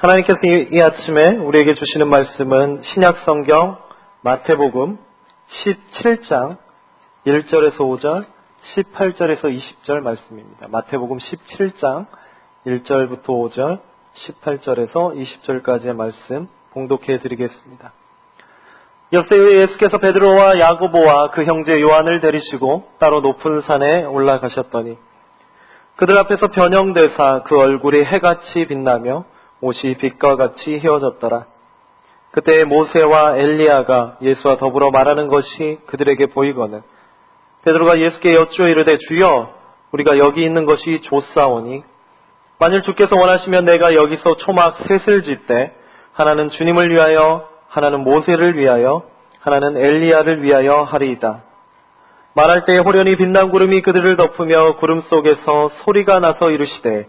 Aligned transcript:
하나님께서 0.00 0.38
이, 0.44 0.68
이 0.70 0.80
아침에 0.80 1.38
우리에게 1.38 1.74
주시는 1.74 2.08
말씀은 2.08 2.82
신약 2.84 3.18
성경 3.24 3.78
마태복음 4.22 4.96
17장 5.48 6.56
1절에서 7.26 7.78
5절, 7.78 8.24
18절에서 8.76 9.42
20절 9.42 10.00
말씀입니다. 10.00 10.68
마태복음 10.68 11.18
17장 11.18 12.06
1절부터 12.64 13.26
5절, 13.26 13.80
18절에서 14.14 14.92
20절까지의 14.92 15.96
말씀 15.96 16.46
봉독해 16.74 17.18
드리겠습니다. 17.18 17.92
역사에 19.12 19.38
예수께서 19.62 19.98
베드로와 19.98 20.60
야고보와 20.60 21.30
그 21.30 21.44
형제 21.44 21.80
요한을 21.80 22.20
데리시고 22.20 22.84
따로 23.00 23.20
높은 23.20 23.62
산에 23.62 24.04
올라가셨더니 24.04 24.96
그들 25.96 26.16
앞에서 26.18 26.46
변형되사 26.48 27.42
그 27.46 27.58
얼굴이 27.58 28.04
해같이 28.04 28.64
빛나며 28.66 29.24
옷이 29.60 29.96
빛과 29.96 30.36
같이 30.36 30.78
휘어졌더라. 30.78 31.46
그때 32.30 32.64
모세와 32.64 33.36
엘리야가 33.36 34.18
예수와 34.22 34.56
더불어 34.56 34.90
말하는 34.90 35.28
것이 35.28 35.78
그들에게 35.86 36.26
보이거늘 36.26 36.82
베드로가 37.64 37.98
예수께 37.98 38.34
여쭈어 38.34 38.68
이르되 38.68 38.98
주여 39.08 39.54
우리가 39.92 40.18
여기 40.18 40.44
있는 40.44 40.66
것이 40.66 41.00
좋사오니 41.02 41.82
만일 42.58 42.82
주께서 42.82 43.16
원하시면 43.16 43.64
내가 43.64 43.94
여기서 43.94 44.36
초막 44.36 44.78
셋을 44.86 45.22
짓되 45.22 45.74
하나는 46.12 46.50
주님을 46.50 46.90
위하여 46.90 47.48
하나는 47.68 48.04
모세를 48.04 48.58
위하여 48.58 49.04
하나는 49.40 49.76
엘리야를 49.76 50.42
위하여 50.42 50.82
하리이다. 50.82 51.42
말할 52.34 52.64
때에 52.64 52.78
호련히 52.78 53.16
빛난 53.16 53.50
구름이 53.50 53.82
그들을 53.82 54.16
덮으며 54.16 54.76
구름 54.76 55.00
속에서 55.00 55.70
소리가 55.84 56.20
나서 56.20 56.50
이르시되 56.50 57.08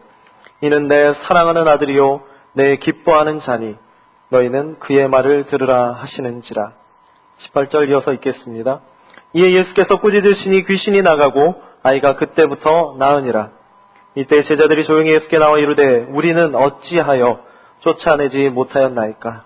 이는 0.61 0.87
내 0.87 1.13
사랑하는 1.13 1.67
아들이요 1.67 2.21
내 2.53 2.75
기뻐하는 2.77 3.39
자니 3.41 3.75
너희는 4.29 4.79
그의 4.79 5.07
말을 5.07 5.45
들으라 5.45 5.93
하시는지라. 5.93 6.73
18절 7.39 7.89
이어서 7.89 8.13
읽겠습니다. 8.13 8.81
이에 9.33 9.51
예수께서 9.53 9.99
꾸짖으시니 9.99 10.65
귀신이 10.65 11.01
나가고 11.01 11.61
아이가 11.83 12.15
그때부터 12.15 12.95
나으니라. 12.97 13.51
이때 14.15 14.41
제자들이 14.43 14.85
조용히 14.85 15.11
예수께 15.11 15.37
나와 15.37 15.57
이르되 15.57 16.07
우리는 16.09 16.55
어찌하여 16.55 17.39
쫓아내지 17.81 18.49
못하였나이까. 18.49 19.43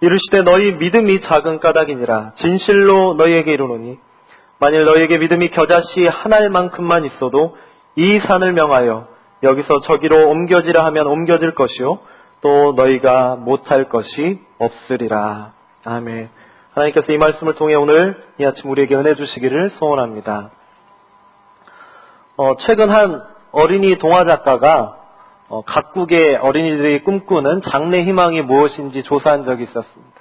이르시되 0.00 0.42
너희 0.42 0.72
믿음이 0.72 1.20
작은 1.20 1.60
까닭이니라. 1.60 2.32
진실로 2.36 3.14
너희에게 3.14 3.52
이르노니 3.52 3.98
만일 4.58 4.84
너희에게 4.84 5.18
믿음이 5.18 5.48
겨자씨 5.48 6.06
한 6.06 6.32
알만큼만 6.32 7.04
있어도 7.06 7.56
이 7.96 8.18
산을 8.20 8.52
명하여 8.52 9.08
여기서 9.42 9.80
저기로 9.80 10.28
옮겨지라 10.28 10.84
하면 10.86 11.06
옮겨질 11.06 11.54
것이요 11.54 11.98
또 12.40 12.72
너희가 12.72 13.36
못할 13.36 13.88
것이 13.88 14.40
없으리라. 14.58 15.52
아멘. 15.84 16.30
하나님께서 16.72 17.12
이 17.12 17.18
말씀을 17.18 17.54
통해 17.54 17.74
오늘 17.74 18.22
이 18.38 18.44
아침 18.44 18.70
우리에게 18.70 18.94
은혜 18.94 19.14
주시기를 19.14 19.70
소원합니다. 19.70 20.50
어, 22.36 22.56
최근 22.56 22.90
한 22.90 23.22
어린이 23.52 23.98
동화 23.98 24.24
작가가 24.24 24.96
어, 25.48 25.62
각국의 25.62 26.36
어린이들이 26.36 27.02
꿈꾸는 27.02 27.62
장래 27.62 28.02
희망이 28.02 28.40
무엇인지 28.42 29.02
조사한 29.02 29.44
적이 29.44 29.64
있었습니다. 29.64 30.20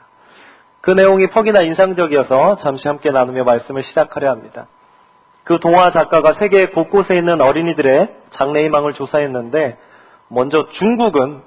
그 0.82 0.92
내용이 0.92 1.28
퍽이나 1.28 1.62
인상적이어서 1.62 2.58
잠시 2.58 2.88
함께 2.88 3.12
나누며 3.12 3.44
말씀을 3.44 3.84
시작하려 3.84 4.32
합니다. 4.32 4.68
그 5.44 5.60
동화 5.60 5.92
작가가 5.92 6.34
세계 6.34 6.68
곳곳에 6.68 7.18
있는 7.18 7.42
어린이들의 7.42 8.16
장래 8.32 8.64
희망을 8.66 8.94
조사했는데 8.94 9.78
먼저 10.30 10.68
중국은 10.74 11.42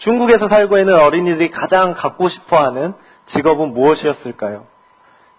중국에서 0.00 0.48
살고 0.48 0.78
있는 0.78 0.94
어린이들이 0.98 1.50
가장 1.50 1.94
갖고 1.94 2.28
싶어 2.28 2.58
하는 2.58 2.94
직업은 3.26 3.72
무엇이었을까요? 3.72 4.64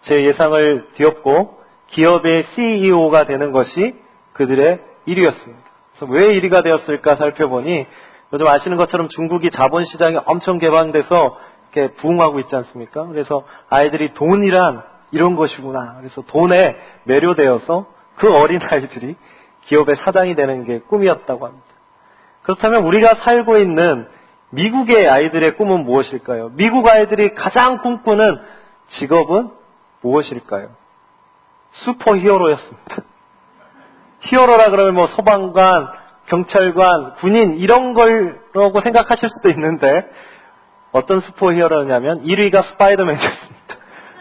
제 0.04 0.24
예상을 0.24 0.90
뒤엎고 0.94 1.60
기업의 1.88 2.44
CEO가 2.56 3.26
되는 3.26 3.52
것이 3.52 3.96
그들의 4.34 4.80
1위였습니다. 5.08 5.72
그래서 5.98 6.06
왜 6.12 6.28
1위가 6.40 6.64
되었을까 6.64 7.16
살펴보니 7.16 7.86
요즘 8.34 8.48
아시는 8.48 8.78
것처럼 8.78 9.10
중국이 9.10 9.52
자본시장이 9.52 10.18
엄청 10.26 10.58
개방돼서 10.58 11.38
이렇게 11.74 11.94
부흥하고 11.96 12.40
있지 12.40 12.56
않습니까? 12.56 13.06
그래서 13.08 13.44
아이들이 13.70 14.14
돈이란 14.14 14.84
이런 15.12 15.36
것이구나. 15.36 15.96
그래서 16.00 16.22
돈에 16.22 16.76
매료되어서 17.04 17.88
그 18.16 18.32
어린 18.32 18.60
아이들이 18.62 19.16
기업의 19.64 19.96
사장이 19.98 20.36
되는 20.36 20.64
게 20.64 20.80
꿈이었다고 20.80 21.46
합니다. 21.46 21.66
그렇다면 22.44 22.84
우리가 22.84 23.16
살고 23.16 23.58
있는 23.58 24.08
미국의 24.52 25.10
아이들의 25.10 25.56
꿈은 25.56 25.84
무엇일까요? 25.84 26.52
미국 26.56 26.88
아이들이 26.88 27.34
가장 27.34 27.80
꿈꾸는 27.80 28.40
직업은 29.00 29.50
무엇일까요? 30.02 30.70
슈퍼 31.72 32.16
히어로였습니다. 32.18 32.98
히어로라 34.22 34.70
그러면 34.70 34.94
뭐 34.94 35.08
소방관, 35.08 35.88
경찰관, 36.28 37.14
군인 37.16 37.56
이런 37.56 37.94
걸라고 37.94 38.82
생각하실 38.82 39.30
수도 39.30 39.50
있는데 39.52 40.06
어떤 40.92 41.22
슈퍼 41.22 41.54
히어로냐면 41.54 42.26
1위가 42.26 42.68
스파이더맨이었습니다. 42.68 43.76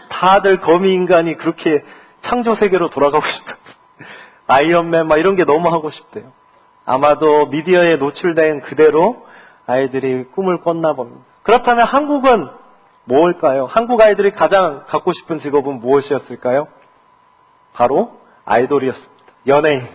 다들 0.09 0.59
거미 0.61 0.93
인간이 0.93 1.35
그렇게 1.35 1.83
창조 2.21 2.55
세계로 2.55 2.89
돌아가고 2.89 3.25
싶다. 3.25 3.57
아이언맨 4.47 5.07
막 5.07 5.17
이런 5.17 5.35
게 5.35 5.45
너무 5.45 5.69
하고 5.69 5.89
싶대요. 5.89 6.31
아마도 6.85 7.47
미디어에 7.47 7.97
노출된 7.97 8.61
그대로 8.61 9.25
아이들이 9.67 10.25
꿈을 10.25 10.57
꿨나 10.57 10.93
봅니다. 10.93 11.21
그렇다면 11.43 11.85
한국은 11.85 12.49
뭘까요? 13.05 13.65
한국 13.65 14.01
아이들이 14.01 14.31
가장 14.31 14.83
갖고 14.87 15.11
싶은 15.13 15.39
직업은 15.39 15.79
무엇이었을까요? 15.79 16.67
바로 17.73 18.19
아이돌이었습니다. 18.45 19.11
연예인. 19.47 19.87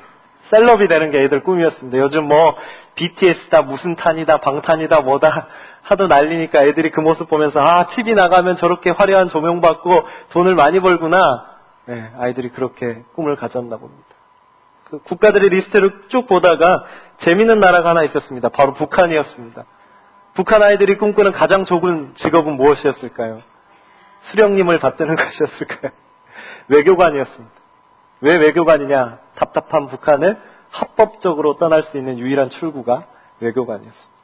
셀럽이 0.50 0.88
되는 0.88 1.10
게 1.10 1.22
애들 1.22 1.42
꿈이었습니다. 1.42 1.98
요즘 1.98 2.26
뭐 2.26 2.56
BTS다 2.94 3.62
무슨 3.62 3.96
탄이다 3.96 4.38
방탄이다 4.38 5.00
뭐다 5.00 5.48
하도 5.82 6.06
난리니까 6.06 6.64
애들이 6.64 6.90
그 6.90 7.00
모습 7.00 7.28
보면서 7.28 7.60
아 7.60 7.86
TV 7.88 8.14
나가면 8.14 8.56
저렇게 8.56 8.90
화려한 8.90 9.28
조명 9.28 9.60
받고 9.60 10.04
돈을 10.30 10.54
많이 10.54 10.80
벌구나. 10.80 11.46
네, 11.86 12.10
아이들이 12.18 12.48
그렇게 12.50 13.04
꿈을 13.14 13.36
가졌나 13.36 13.76
봅니다. 13.76 14.15
그 14.88 15.00
국가들의 15.00 15.48
리스트를 15.48 16.02
쭉 16.08 16.26
보다가 16.28 16.84
재밌는 17.18 17.58
나라가 17.58 17.90
하나 17.90 18.04
있었습니다. 18.04 18.50
바로 18.50 18.74
북한이었습니다. 18.74 19.64
북한 20.34 20.62
아이들이 20.62 20.96
꿈꾸는 20.96 21.32
가장 21.32 21.64
좋은 21.64 22.14
직업은 22.16 22.52
무엇이었을까요? 22.56 23.40
수령님을 24.30 24.78
받드는 24.78 25.16
것이었을까요? 25.16 25.92
외교관이었습니다. 26.68 27.54
왜 28.20 28.36
외교관이냐? 28.36 29.18
답답한 29.36 29.88
북한을 29.88 30.36
합법적으로 30.70 31.56
떠날 31.56 31.84
수 31.84 31.96
있는 31.96 32.18
유일한 32.18 32.50
출구가 32.50 33.06
외교관이었습니다. 33.40 34.16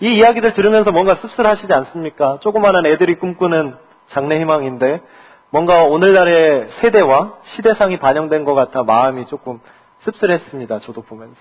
이 0.00 0.16
이야기들 0.16 0.54
들으면서 0.54 0.90
뭔가 0.90 1.16
씁쓸하시지 1.16 1.72
않습니까? 1.72 2.38
조그마한 2.40 2.86
애들이 2.86 3.16
꿈꾸는 3.16 3.76
장래 4.08 4.40
희망인데 4.40 5.00
뭔가 5.50 5.84
오늘날의 5.84 6.68
세대와 6.80 7.34
시대상이 7.44 7.98
반영된 7.98 8.44
것 8.44 8.54
같아 8.54 8.82
마음이 8.82 9.26
조금 9.26 9.60
씁쓸했습니다. 10.00 10.78
저도 10.80 11.02
보면서. 11.02 11.36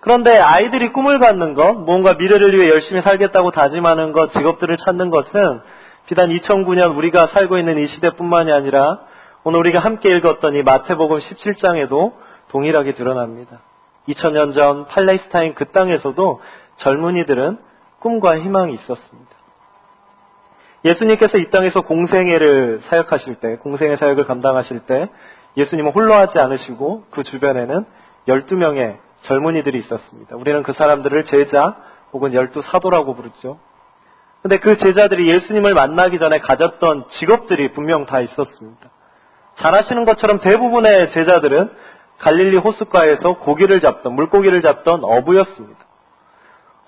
그런데 0.00 0.38
아이들이 0.38 0.92
꿈을 0.92 1.18
갖는 1.18 1.54
것, 1.54 1.74
뭔가 1.74 2.14
미래를 2.14 2.56
위해 2.56 2.68
열심히 2.68 3.02
살겠다고 3.02 3.50
다짐하는 3.50 4.12
것, 4.12 4.32
직업들을 4.32 4.76
찾는 4.78 5.10
것은 5.10 5.60
비단 6.06 6.30
2009년 6.30 6.96
우리가 6.96 7.26
살고 7.28 7.58
있는 7.58 7.78
이 7.78 7.88
시대뿐만이 7.88 8.52
아니라 8.52 9.00
오늘 9.42 9.60
우리가 9.60 9.80
함께 9.80 10.16
읽었던 10.16 10.54
이 10.54 10.62
마태복음 10.62 11.18
17장에도 11.18 12.12
동일하게 12.48 12.94
드러납니다. 12.94 13.60
2000년 14.08 14.54
전 14.54 14.86
팔레스타인 14.86 15.54
그 15.54 15.66
땅에서도 15.66 16.40
젊은이들은 16.76 17.58
꿈과 18.00 18.38
희망이 18.38 18.74
있었습니다. 18.74 19.27
예수님께서 20.84 21.38
이 21.38 21.50
땅에서 21.50 21.82
공생애를 21.82 22.80
사역하실 22.84 23.36
때, 23.36 23.56
공생애 23.56 23.96
사역을 23.96 24.24
감당하실 24.24 24.80
때 24.80 25.08
예수님은 25.56 25.92
홀로 25.92 26.14
하지 26.14 26.38
않으시고 26.38 27.04
그 27.10 27.24
주변에는 27.24 27.84
12명의 28.28 28.98
젊은이들이 29.22 29.78
있었습니다. 29.80 30.36
우리는 30.36 30.62
그 30.62 30.72
사람들을 30.72 31.24
제자 31.24 31.76
혹은 32.12 32.32
열두 32.32 32.62
사도라고 32.62 33.14
부르죠. 33.14 33.58
근데 34.42 34.58
그 34.58 34.76
제자들이 34.76 35.28
예수님을 35.28 35.74
만나기 35.74 36.18
전에 36.18 36.38
가졌던 36.38 37.06
직업들이 37.18 37.72
분명 37.72 38.06
다 38.06 38.20
있었습니다. 38.20 38.88
잘 39.56 39.74
아시는 39.74 40.04
것처럼 40.04 40.38
대부분의 40.38 41.10
제자들은 41.10 41.70
갈릴리 42.18 42.56
호숫가에서 42.58 43.38
고기를 43.38 43.80
잡던, 43.80 44.14
물고기를 44.14 44.62
잡던 44.62 45.00
어부였습니다. 45.02 45.78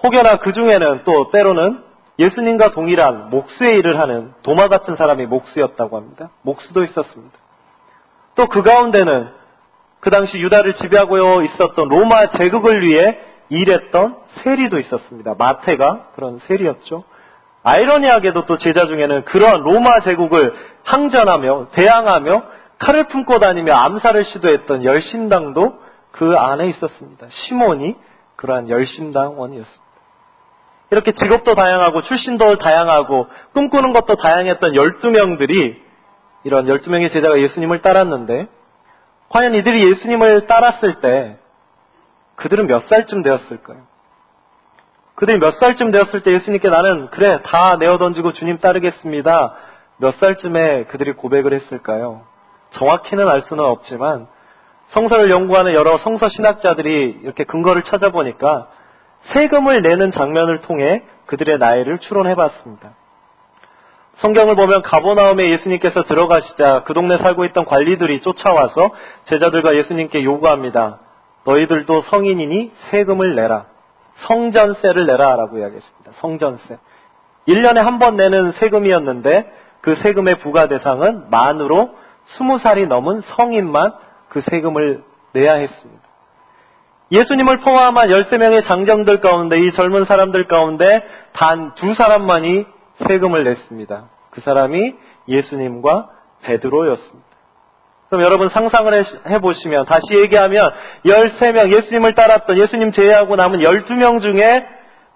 혹여나 0.03 0.37
그 0.37 0.53
중에는 0.53 1.03
또 1.05 1.31
때로는 1.31 1.90
예수님과 2.21 2.71
동일한 2.73 3.31
목수의 3.31 3.79
일을 3.79 3.99
하는 3.99 4.33
도마 4.43 4.69
같은 4.69 4.95
사람이 4.97 5.27
목수였다고 5.27 5.97
합니다. 5.97 6.31
목수도 6.43 6.85
있었습니다. 6.85 7.39
또 8.37 8.47
그 8.47 8.63
가운데는 8.63 9.29
그 10.01 10.11
당시 10.11 10.39
유다를 10.39 10.75
지배하고 10.75 11.43
있었던 11.43 11.89
로마 11.89 12.31
제국을 12.31 12.87
위해 12.87 13.19
일했던 13.49 14.17
세리도 14.43 14.79
있었습니다. 14.79 15.35
마태가 15.37 16.11
그런 16.15 16.39
세리였죠. 16.47 17.05
아이러니하게도 17.63 18.47
또 18.47 18.57
제자 18.57 18.87
중에는 18.87 19.25
그런 19.25 19.63
로마 19.63 20.01
제국을 20.01 20.55
항전하며 20.85 21.69
대항하며 21.73 22.43
칼을 22.79 23.09
품고 23.09 23.39
다니며 23.39 23.75
암살을 23.75 24.25
시도했던 24.25 24.85
열심당도 24.85 25.79
그 26.13 26.35
안에 26.37 26.69
있었습니다. 26.69 27.27
시몬이 27.29 27.97
그러한 28.37 28.71
열심당원이었습니다. 28.71 29.90
이렇게 30.91 31.13
직업도 31.13 31.55
다양하고 31.55 32.03
출신도 32.03 32.57
다양하고 32.59 33.29
꿈꾸는 33.55 33.93
것도 33.93 34.17
다양했던 34.17 34.73
12명들이 34.73 35.77
이런 36.45 36.67
12명의 36.67 37.13
제자가 37.13 37.41
예수님을 37.41 37.81
따랐는데 37.83 38.49
과연 39.29 39.55
이들이 39.55 39.89
예수님을 39.91 40.47
따랐을 40.47 41.01
때 41.01 41.39
그들은 42.35 42.67
몇 42.67 42.89
살쯤 42.89 43.23
되었을까요? 43.23 43.79
그들이 45.15 45.39
몇 45.39 45.59
살쯤 45.59 45.91
되었을 45.91 46.23
때 46.23 46.33
예수님께 46.33 46.69
나는 46.71 47.09
그래 47.11 47.41
다 47.45 47.77
내어 47.77 47.99
던지고 47.99 48.33
주님 48.33 48.59
따르겠습니다. 48.59 49.55
몇 49.99 50.15
살쯤에 50.15 50.85
그들이 50.85 51.13
고백을 51.13 51.53
했을까요? 51.53 52.23
정확히는 52.73 53.29
알 53.29 53.43
수는 53.43 53.63
없지만 53.63 54.27
성서를 54.89 55.31
연구하는 55.31 55.75
여러 55.75 55.99
성서 55.99 56.29
신학자들이 56.29 57.21
이렇게 57.23 57.45
근거를 57.45 57.83
찾아보니까 57.83 58.69
세금을 59.23 59.83
내는 59.83 60.11
장면을 60.11 60.63
통해 60.63 61.03
그들의 61.27 61.59
나이를 61.59 61.99
추론해 61.99 62.35
봤습니다. 62.35 62.91
성경을 64.17 64.55
보면 64.55 64.83
가보나움에 64.83 65.49
예수님께서 65.51 66.03
들어가시자 66.03 66.83
그 66.85 66.93
동네 66.93 67.17
살고 67.19 67.45
있던 67.47 67.65
관리들이 67.65 68.21
쫓아와서 68.21 68.91
제자들과 69.25 69.75
예수님께 69.77 70.25
요구합니다. 70.25 70.99
너희들도 71.45 72.03
성인이니 72.03 72.73
세금을 72.91 73.35
내라. 73.35 73.67
성전세를 74.27 75.07
내라 75.07 75.37
라고 75.37 75.57
이야기했습니다. 75.59 76.13
성전세. 76.17 76.79
1년에 77.49 77.77
한 77.77 77.99
번 77.99 78.17
내는 78.17 78.53
세금이었는데 78.53 79.51
그 79.81 79.95
세금의 79.97 80.41
부과 80.41 80.69
대상은 80.69 81.31
만으로 81.31 81.91
20살이 82.37 82.87
넘은 82.87 83.23
성인만 83.23 83.95
그 84.29 84.43
세금을 84.43 85.03
내야 85.33 85.55
했습니다. 85.55 86.00
예수님을 87.13 87.59
포함한 87.61 88.09
13명의 88.09 88.65
장정들 88.67 89.21
가운데 89.21 89.59
이 89.61 89.73
젊은 89.73 90.05
사람들 90.05 90.45
가운데 90.47 91.03
단 91.33 91.75
두 91.75 91.95
사람만이 91.95 92.67
세금을 93.09 93.45
냈습니다. 93.45 94.05
그 94.31 94.41
사람이 94.43 94.95
예수님과 95.29 96.09
베드로였습니다. 96.43 97.31
그럼 98.09 98.25
여러분 98.25 98.49
상상을 98.49 99.05
해보시면 99.29 99.87
다시 99.87 100.03
얘기하면 100.15 100.73
13명 101.05 101.73
예수님을 101.73 102.15
따랐던 102.15 102.59
예수님 102.59 102.91
제외하고 102.93 103.37
남은 103.37 103.61
12명 103.61 104.21
중에 104.21 104.65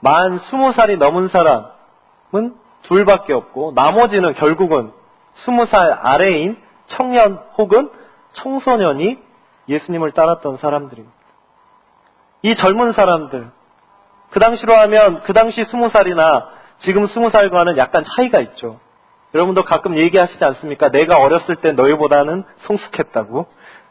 만 0.00 0.38
20살이 0.38 0.98
넘은 0.98 1.28
사람은 1.28 2.54
둘밖에 2.82 3.32
없고 3.32 3.72
나머지는 3.74 4.34
결국은 4.34 4.92
20살 5.44 5.98
아래인 6.02 6.56
청년 6.86 7.40
혹은 7.58 7.90
청소년이 8.34 9.18
예수님을 9.68 10.12
따랐던 10.12 10.58
사람들입니다. 10.58 11.23
이 12.44 12.54
젊은 12.56 12.92
사람들, 12.92 13.48
그 14.30 14.38
당시로 14.38 14.76
하면 14.76 15.22
그 15.22 15.32
당시 15.32 15.62
20살이나 15.62 16.44
지금 16.80 17.06
20살과는 17.06 17.78
약간 17.78 18.04
차이가 18.04 18.40
있죠. 18.40 18.80
여러분도 19.34 19.64
가끔 19.64 19.96
얘기하시지 19.96 20.44
않습니까? 20.44 20.90
내가 20.90 21.16
어렸을 21.16 21.56
때 21.56 21.72
너희보다는 21.72 22.44
성숙했다고. 22.66 23.46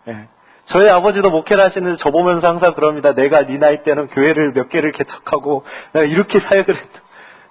예. 0.10 0.28
저희 0.66 0.88
아버지도 0.88 1.32
목회를 1.32 1.64
하시는데 1.64 1.98
저 1.98 2.12
보면서 2.12 2.48
항상 2.48 2.76
그럽니다. 2.76 3.14
내가 3.14 3.44
네 3.48 3.58
나이 3.58 3.82
때는 3.82 4.08
교회를 4.10 4.54
몇 4.54 4.70
개를 4.70 4.92
개척하고 4.92 5.66
내가 5.94 6.06
이렇게 6.06 6.40
사역을 6.40 6.78
했다. 6.78 7.02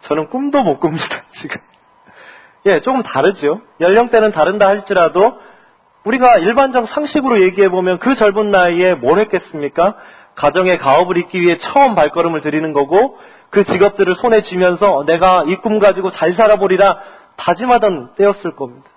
저는 0.02 0.28
꿈도 0.28 0.62
못 0.62 0.78
꿉니다. 0.78 1.25
지금. 1.43 1.60
예, 2.66 2.81
조금 2.81 3.02
다르죠. 3.02 3.60
연령대는 3.81 4.31
다른다 4.31 4.69
할지라도 4.69 5.37
우리가 6.04 6.38
일반적 6.38 6.88
상식으로 6.90 7.43
얘기해 7.43 7.70
보면 7.70 7.99
그 7.99 8.14
젊은 8.14 8.50
나이에 8.50 8.94
뭘 8.94 9.19
했겠습니까? 9.19 9.96
가정의 10.34 10.79
가업을 10.79 11.17
잇기 11.19 11.40
위해 11.40 11.56
처음 11.58 11.94
발걸음을 11.94 12.40
들이는 12.40 12.73
거고 12.73 13.19
그 13.50 13.64
직업들을 13.64 14.14
손에 14.17 14.43
쥐면서 14.43 15.05
내가 15.06 15.44
이 15.46 15.56
꿈 15.56 15.79
가지고 15.79 16.11
잘 16.11 16.32
살아보리라 16.32 16.99
다짐하던 17.37 18.14
때였을 18.17 18.55
겁니다. 18.56 18.88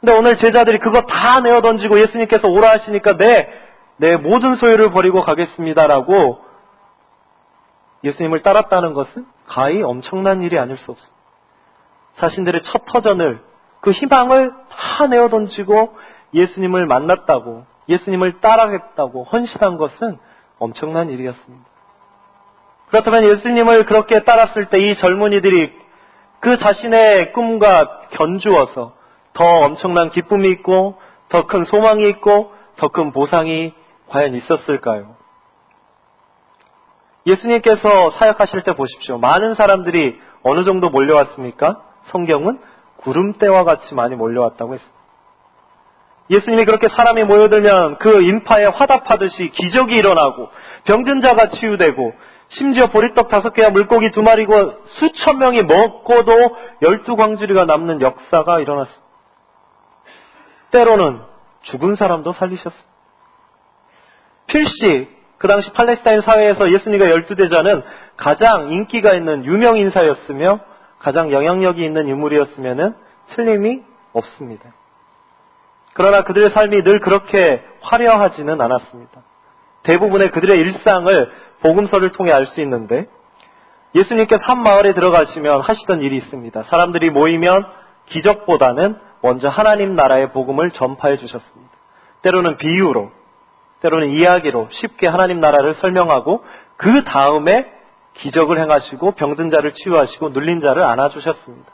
근데 0.00 0.14
오늘 0.14 0.36
제자들이 0.38 0.78
그거 0.80 1.02
다 1.02 1.40
내어 1.40 1.60
던지고 1.60 2.00
예수님께서 2.00 2.48
오라 2.48 2.70
하시니까 2.70 3.16
내, 3.18 3.48
내 3.98 4.16
모든 4.16 4.56
소유를 4.56 4.90
버리고 4.90 5.22
가겠습니다라고 5.22 6.40
예수님을 8.02 8.42
따랐다는 8.42 8.94
것은 8.94 9.26
가히 9.46 9.82
엄청난 9.82 10.42
일이 10.42 10.58
아닐 10.58 10.76
수 10.76 10.90
없습니다. 10.90 11.16
자신들의 12.16 12.62
첫 12.64 12.84
터전을 12.86 13.40
그 13.80 13.92
희망을 13.92 14.52
다 14.70 15.06
내어 15.06 15.28
던지고 15.28 15.94
예수님을 16.34 16.86
만났다고 16.86 17.64
예수님을 17.92 18.40
따라겠다고 18.40 19.24
헌신한 19.24 19.76
것은 19.76 20.18
엄청난 20.58 21.10
일이었습니다. 21.10 21.64
그렇다면 22.88 23.24
예수님을 23.24 23.86
그렇게 23.86 24.22
따랐을 24.24 24.66
때 24.66 24.78
이 24.78 24.96
젊은이들이 24.96 25.72
그 26.40 26.58
자신의 26.58 27.32
꿈과 27.32 28.00
견주어서 28.10 28.94
더 29.32 29.44
엄청난 29.44 30.10
기쁨이 30.10 30.50
있고 30.50 30.98
더 31.28 31.46
큰 31.46 31.64
소망이 31.64 32.08
있고 32.10 32.52
더 32.76 32.88
큰 32.88 33.12
보상이 33.12 33.72
과연 34.08 34.34
있었을까요? 34.34 35.16
예수님께서 37.26 38.10
사역하실 38.12 38.62
때 38.64 38.74
보십시오. 38.74 39.18
많은 39.18 39.54
사람들이 39.54 40.18
어느 40.42 40.64
정도 40.64 40.90
몰려왔습니까? 40.90 41.80
성경은 42.06 42.58
구름대와 42.96 43.64
같이 43.64 43.94
많이 43.94 44.16
몰려왔다고 44.16 44.74
했습니다. 44.74 45.01
예수님이 46.30 46.64
그렇게 46.64 46.88
사람이 46.88 47.24
모여들면 47.24 47.98
그 47.98 48.22
인파에 48.22 48.66
화답하듯이 48.66 49.48
기적이 49.50 49.96
일어나고 49.96 50.48
병든 50.84 51.20
자가 51.20 51.48
치유되고 51.48 52.12
심지어 52.48 52.86
보리떡 52.88 53.28
다섯 53.28 53.52
개와 53.52 53.70
물고기 53.70 54.10
두 54.10 54.22
마리고 54.22 54.74
수천 54.86 55.38
명이 55.38 55.62
먹고도 55.62 56.56
열두 56.82 57.16
광주리가 57.16 57.64
남는 57.64 58.00
역사가 58.00 58.60
일어났습니다. 58.60 59.02
때로는 60.70 61.20
죽은 61.62 61.96
사람도 61.96 62.32
살리셨습니다. 62.32 62.92
필시 64.46 65.08
그 65.38 65.48
당시 65.48 65.72
팔레스타인 65.72 66.20
사회에서 66.20 66.70
예수님과 66.70 67.10
열두 67.10 67.34
대자는 67.34 67.82
가장 68.16 68.70
인기가 68.70 69.14
있는 69.14 69.44
유명 69.44 69.76
인사였으며 69.76 70.60
가장 70.98 71.32
영향력이 71.32 71.84
있는 71.84 72.06
인물이었으면 72.08 72.96
틀림이 73.34 73.82
없습니다. 74.12 74.72
그러나 75.94 76.22
그들의 76.22 76.50
삶이 76.50 76.82
늘 76.82 77.00
그렇게 77.00 77.62
화려하지는 77.80 78.60
않았습니다. 78.60 79.22
대부분의 79.82 80.30
그들의 80.30 80.58
일상을 80.58 81.32
복음서를 81.60 82.12
통해 82.12 82.32
알 82.32 82.46
수 82.46 82.60
있는데 82.60 83.06
예수님께서 83.94 84.42
한 84.44 84.62
마을에 84.62 84.94
들어가시면 84.94 85.60
하시던 85.60 86.00
일이 86.00 86.16
있습니다. 86.16 86.62
사람들이 86.62 87.10
모이면 87.10 87.66
기적보다는 88.06 88.96
먼저 89.20 89.48
하나님 89.48 89.94
나라의 89.94 90.32
복음을 90.32 90.70
전파해 90.70 91.16
주셨습니다. 91.16 91.72
때로는 92.22 92.56
비유로, 92.56 93.10
때로는 93.80 94.10
이야기로 94.10 94.68
쉽게 94.70 95.08
하나님 95.08 95.40
나라를 95.40 95.74
설명하고 95.74 96.44
그 96.76 97.04
다음에 97.04 97.66
기적을 98.14 98.58
행하시고 98.58 99.12
병든 99.12 99.50
자를 99.50 99.72
치유하시고 99.74 100.30
눌린 100.30 100.60
자를 100.60 100.82
안아주셨습니다. 100.84 101.72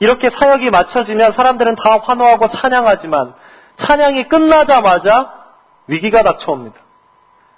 이렇게 0.00 0.30
사역이 0.30 0.70
맞춰지면 0.70 1.32
사람들은 1.32 1.76
다 1.76 2.00
환호하고 2.02 2.48
찬양하지만 2.48 3.34
찬양이 3.76 4.28
끝나자마자 4.28 5.32
위기가 5.86 6.22
닥쳐옵니다. 6.22 6.76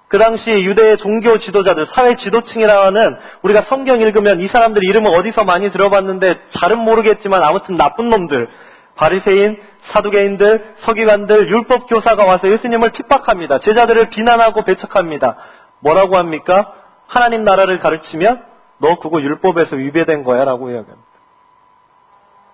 그 0.09 0.19
당시 0.19 0.51
유대의 0.51 0.99
종교 0.99 1.39
지도자들, 1.39 1.87
사회 1.87 2.17
지도층이라 2.17 2.91
는 2.91 3.17
우리가 3.43 3.63
성경 3.63 4.01
읽으면 4.01 4.41
이 4.41 4.49
사람들 4.49 4.85
이름을 4.85 5.11
어디서 5.11 5.45
많이 5.45 5.71
들어봤는데 5.71 6.39
잘은 6.59 6.79
모르겠지만 6.79 7.43
아무튼 7.43 7.77
나쁜 7.77 8.11
놈들, 8.11 8.49
바리새인, 8.97 9.59
사두개인들, 9.93 10.75
서기관들, 10.81 11.49
율법 11.49 11.89
교사가 11.89 12.25
와서 12.25 12.51
예수님을 12.51 12.91
핍박합니다. 12.91 13.61
제자들을 13.61 14.11
비난하고 14.11 14.65
배척합니다. 14.65 15.37
뭐라고 15.81 16.19
합니까? 16.19 16.75
하나님 17.07 17.43
나라를 17.43 17.79
가르치면 17.79 18.43
너 18.79 18.99
그거 18.99 19.21
율법에서 19.21 19.77
위배된 19.77 20.25
거야라고 20.25 20.71
이야기합니다. 20.71 21.12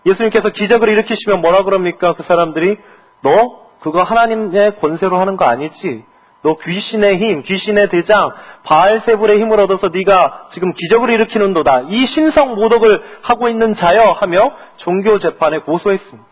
예수님께서 0.09 0.51
기적을 0.51 0.89
일으키시면 0.89 1.41
뭐라 1.41 1.65
그럽니까? 1.65 2.15
그 2.15 2.23
사람들이 2.25 2.77
너 3.23 3.69
그거 3.81 4.03
하나님의 4.03 4.77
권세로 4.77 5.19
하는 5.19 5.37
거 5.37 5.45
아니지? 5.45 6.05
너 6.43 6.57
귀신의 6.57 7.19
힘, 7.19 7.43
귀신의 7.43 7.89
대장, 7.89 8.31
바알세불의 8.65 9.41
힘을 9.41 9.59
얻어서 9.61 9.89
네가 9.89 10.49
지금 10.53 10.73
기적을 10.73 11.11
일으키는도다. 11.11 11.87
이 11.89 12.07
신성 12.07 12.55
모독을 12.55 13.03
하고 13.23 13.49
있는 13.49 13.75
자여 13.75 14.13
하며 14.13 14.53
종교 14.77 15.19
재판에 15.19 15.59
고소했습니다. 15.59 16.29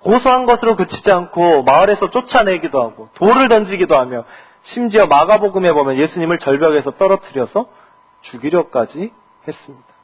고소한 0.00 0.46
것으로 0.46 0.76
그치지 0.76 1.10
않고 1.10 1.62
마을에서 1.64 2.10
쫓아내기도 2.10 2.80
하고 2.80 3.08
돌을 3.14 3.48
던지기도 3.48 3.96
하며 3.96 4.24
심지어 4.62 5.06
마가복음에 5.06 5.72
보면 5.72 5.98
예수님을 5.98 6.38
절벽에서 6.38 6.92
떨어뜨려서 6.92 7.66
죽이려까지 8.22 9.12
했습니다. 9.46 9.97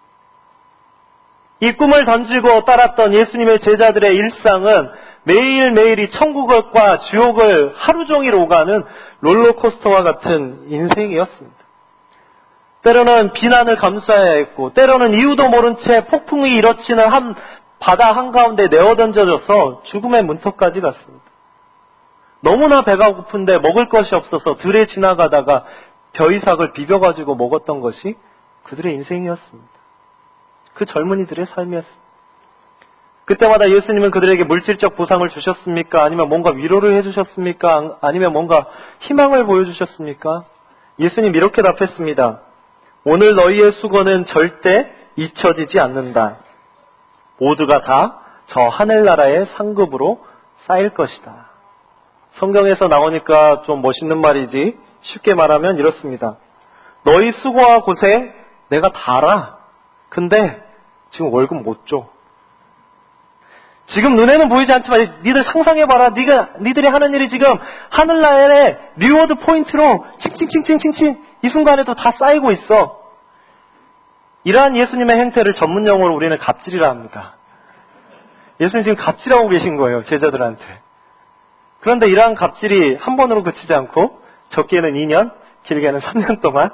이 1.60 1.72
꿈을 1.72 2.04
던지고 2.04 2.64
따랐던 2.64 3.14
예수님의 3.14 3.60
제자들의 3.60 4.14
일상은 4.14 4.90
매일매일이 5.24 6.10
천국과 6.10 6.98
지옥을 7.10 7.72
하루 7.76 8.06
종일 8.06 8.34
오가는 8.34 8.84
롤러코스터와 9.20 10.02
같은 10.02 10.66
인생이었습니다. 10.68 11.56
때로는 12.82 13.32
비난을 13.32 13.76
감수해야 13.76 14.32
했고, 14.32 14.74
때로는 14.74 15.14
이유도 15.14 15.48
모른 15.48 15.76
채 15.78 16.04
폭풍이 16.04 16.54
일어치는 16.54 17.08
한 17.08 17.34
바다 17.78 18.12
한가운데 18.12 18.68
내어 18.68 18.94
던져져서 18.96 19.82
죽음의 19.84 20.24
문턱까지 20.24 20.80
갔습니다. 20.80 21.24
너무나 22.42 22.82
배가 22.82 23.14
고픈데 23.14 23.58
먹을 23.60 23.88
것이 23.88 24.14
없어서 24.14 24.56
들에 24.56 24.86
지나가다가 24.86 25.64
벼이삭을 26.12 26.72
비벼가지고 26.72 27.34
먹었던 27.36 27.80
것이 27.80 28.16
그들의 28.64 28.94
인생이었습니다. 28.94 29.73
그 30.74 30.86
젊은이들의 30.86 31.46
삶이었습니다. 31.46 32.04
그때마다 33.26 33.70
예수님은 33.70 34.10
그들에게 34.10 34.44
물질적 34.44 34.96
보상을 34.96 35.26
주셨습니까? 35.28 36.02
아니면 36.02 36.28
뭔가 36.28 36.50
위로를 36.50 36.94
해주셨습니까? 36.96 37.98
아니면 38.02 38.32
뭔가 38.32 38.66
희망을 39.00 39.46
보여주셨습니까? 39.46 40.44
예수님 40.98 41.34
이렇게 41.34 41.62
답했습니다. 41.62 42.40
오늘 43.04 43.34
너희의 43.34 43.72
수고는 43.72 44.26
절대 44.26 44.90
잊혀지지 45.16 45.80
않는다. 45.80 46.38
모두가 47.38 47.80
다 47.80 48.24
저 48.46 48.60
하늘나라의 48.60 49.46
상급으로 49.56 50.24
쌓일 50.66 50.90
것이다. 50.90 51.50
성경에서 52.32 52.88
나오니까 52.88 53.62
좀 53.62 53.80
멋있는 53.80 54.20
말이지 54.20 54.76
쉽게 55.02 55.34
말하면 55.34 55.78
이렇습니다. 55.78 56.36
너희 57.04 57.32
수고와 57.32 57.82
고생 57.82 58.32
내가 58.70 58.90
다 58.92 59.18
알아. 59.18 59.53
근데 60.14 60.62
지금 61.10 61.32
월급 61.32 61.62
못 61.62 61.86
줘. 61.88 62.08
지금 63.86 64.14
눈에는 64.14 64.48
보이지 64.48 64.72
않지만 64.72 65.22
니들 65.24 65.44
상상해봐라. 65.44 66.10
니가 66.10 66.50
니들이 66.60 66.88
하는 66.88 67.12
일이 67.12 67.28
지금 67.28 67.58
하늘나라의 67.90 68.78
reward 68.96 69.34
point로 69.40 70.06
칭칭칭칭칭칭 70.20 71.22
이 71.42 71.48
순간에도 71.48 71.94
다 71.94 72.12
쌓이고 72.12 72.52
있어. 72.52 73.00
이러한 74.44 74.76
예수님의 74.76 75.18
행태를 75.18 75.54
전문 75.54 75.86
용어로 75.86 76.14
우리는 76.14 76.38
갑질이라 76.38 76.88
합니다. 76.88 77.36
예수님 78.60 78.84
지금 78.84 78.96
갑질하고 78.96 79.48
계신 79.48 79.76
거예요. 79.76 80.04
제자들한테. 80.04 80.64
그런데 81.80 82.06
이러한 82.06 82.36
갑질이 82.36 82.96
한 83.00 83.16
번으로 83.16 83.42
그치지 83.42 83.74
않고 83.74 84.20
적게는 84.50 84.92
2년, 84.92 85.32
길게는 85.64 86.00
3년 86.00 86.40
동안 86.40 86.70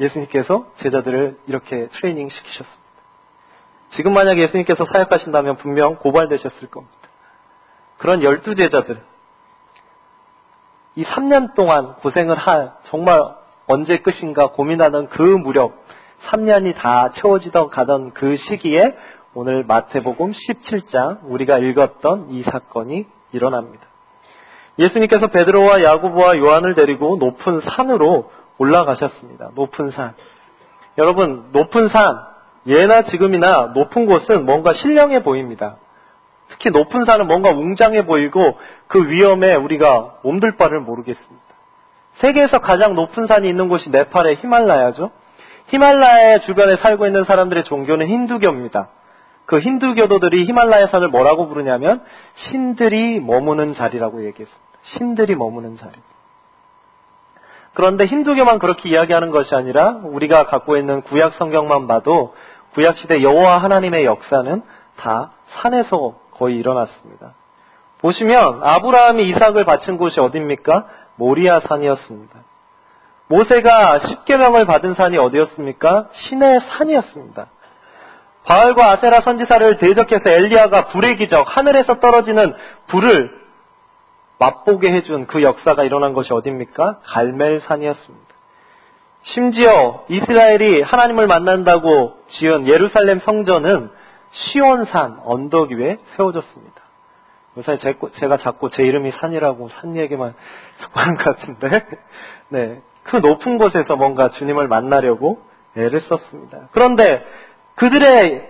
예수님께서 0.00 0.66
제자들을 0.78 1.38
이렇게 1.46 1.88
트레이닝 1.92 2.28
시키셨습니다. 2.28 2.79
지금 3.90 4.14
만약 4.14 4.38
예수님께서 4.38 4.84
사역하신다면 4.84 5.56
분명 5.56 5.96
고발되셨을 5.96 6.68
겁니다. 6.68 6.96
그런 7.98 8.22
열두 8.22 8.54
제자들, 8.54 9.00
이 10.96 11.04
3년 11.04 11.54
동안 11.54 11.94
고생을 11.96 12.36
할 12.36 12.72
정말 12.84 13.22
언제 13.66 13.98
끝인가 13.98 14.48
고민하는 14.48 15.08
그 15.08 15.22
무렵, 15.22 15.72
3년이 16.28 16.74
다 16.76 17.10
채워지던 17.12 17.68
가던 17.68 18.12
그 18.12 18.36
시기에 18.36 18.94
오늘 19.34 19.64
마태복음 19.64 20.32
17장 20.32 21.20
우리가 21.22 21.58
읽었던 21.58 22.30
이 22.30 22.42
사건이 22.42 23.06
일어납니다. 23.32 23.86
예수님께서 24.78 25.28
베드로와 25.28 25.82
야구보와 25.82 26.38
요한을 26.38 26.74
데리고 26.74 27.16
높은 27.16 27.60
산으로 27.60 28.30
올라가셨습니다. 28.58 29.50
높은 29.54 29.90
산. 29.90 30.14
여러분, 30.98 31.48
높은 31.52 31.88
산, 31.88 32.29
예나 32.66 33.02
지금이나 33.02 33.72
높은 33.74 34.06
곳은 34.06 34.44
뭔가 34.44 34.72
신령해 34.72 35.22
보입니다. 35.22 35.76
특히 36.48 36.70
높은 36.70 37.04
산은 37.04 37.26
뭔가 37.26 37.50
웅장해 37.50 38.06
보이고 38.06 38.58
그 38.88 39.08
위험에 39.08 39.54
우리가 39.54 40.18
몸둘 40.22 40.56
바를 40.56 40.80
모르겠습니다. 40.80 41.44
세계에서 42.14 42.58
가장 42.58 42.94
높은 42.94 43.26
산이 43.26 43.48
있는 43.48 43.68
곳이 43.68 43.90
네팔의 43.90 44.36
히말라야죠. 44.36 45.10
히말라야 45.68 46.40
주변에 46.40 46.76
살고 46.76 47.06
있는 47.06 47.24
사람들의 47.24 47.64
종교는 47.64 48.08
힌두교입니다. 48.08 48.88
그 49.46 49.60
힌두교도들이 49.60 50.44
히말라야 50.44 50.88
산을 50.88 51.08
뭐라고 51.08 51.48
부르냐면 51.48 52.02
신들이 52.34 53.20
머무는 53.20 53.74
자리라고 53.74 54.24
얘기했습니다. 54.26 54.70
신들이 54.82 55.34
머무는 55.34 55.76
자리. 55.76 55.92
그런데 57.74 58.04
힌두교만 58.04 58.58
그렇게 58.58 58.88
이야기하는 58.88 59.30
것이 59.30 59.54
아니라 59.54 60.00
우리가 60.02 60.46
갖고 60.46 60.76
있는 60.76 61.02
구약 61.02 61.34
성경만 61.34 61.86
봐도 61.86 62.34
구약 62.74 62.96
시대 62.98 63.22
여호와 63.22 63.58
하나님의 63.58 64.04
역사는 64.04 64.62
다 64.96 65.32
산에서 65.48 66.14
거의 66.32 66.56
일어났습니다. 66.56 67.34
보시면 68.00 68.60
아브라함이 68.62 69.28
이삭을 69.30 69.64
바친 69.64 69.98
곳이 69.98 70.20
어디입니까? 70.20 70.86
모리아 71.16 71.60
산이었습니다. 71.60 72.38
모세가 73.28 73.98
십계명을 74.00 74.64
받은 74.64 74.94
산이 74.94 75.18
어디였습니까? 75.18 76.08
신의 76.12 76.60
산이었습니다. 76.60 77.46
바알과 78.44 78.90
아세라 78.90 79.20
선지사를 79.20 79.76
대적해서 79.76 80.22
엘리야가 80.26 80.86
불의 80.86 81.16
기적, 81.16 81.46
하늘에서 81.56 82.00
떨어지는 82.00 82.54
불을 82.88 83.40
맛보게 84.38 84.90
해준 84.92 85.26
그 85.26 85.42
역사가 85.42 85.84
일어난 85.84 86.14
것이 86.14 86.32
어디입니까? 86.32 87.00
갈멜산이었습니다. 87.04 88.34
심지어 89.22 90.04
이스라엘이 90.08 90.82
하나님을 90.82 91.26
만난다고 91.26 92.14
지은 92.28 92.66
예루살렘 92.66 93.20
성전은 93.20 93.90
시온산 94.30 95.20
언덕 95.24 95.72
위에 95.72 95.98
세워졌습니다. 96.16 96.80
요새 97.56 97.78
제가 98.12 98.36
자꾸 98.38 98.70
제 98.70 98.82
이름이 98.82 99.12
산이라고 99.12 99.68
산 99.68 99.96
얘기만 99.96 100.34
자꾸 100.80 101.00
하는 101.00 101.14
것 101.16 101.24
같은데, 101.24 101.86
네. 102.48 102.80
그 103.02 103.16
높은 103.16 103.58
곳에서 103.58 103.96
뭔가 103.96 104.30
주님을 104.30 104.68
만나려고 104.68 105.40
애를 105.76 106.00
썼습니다. 106.00 106.68
그런데 106.72 107.24
그들의 107.76 108.46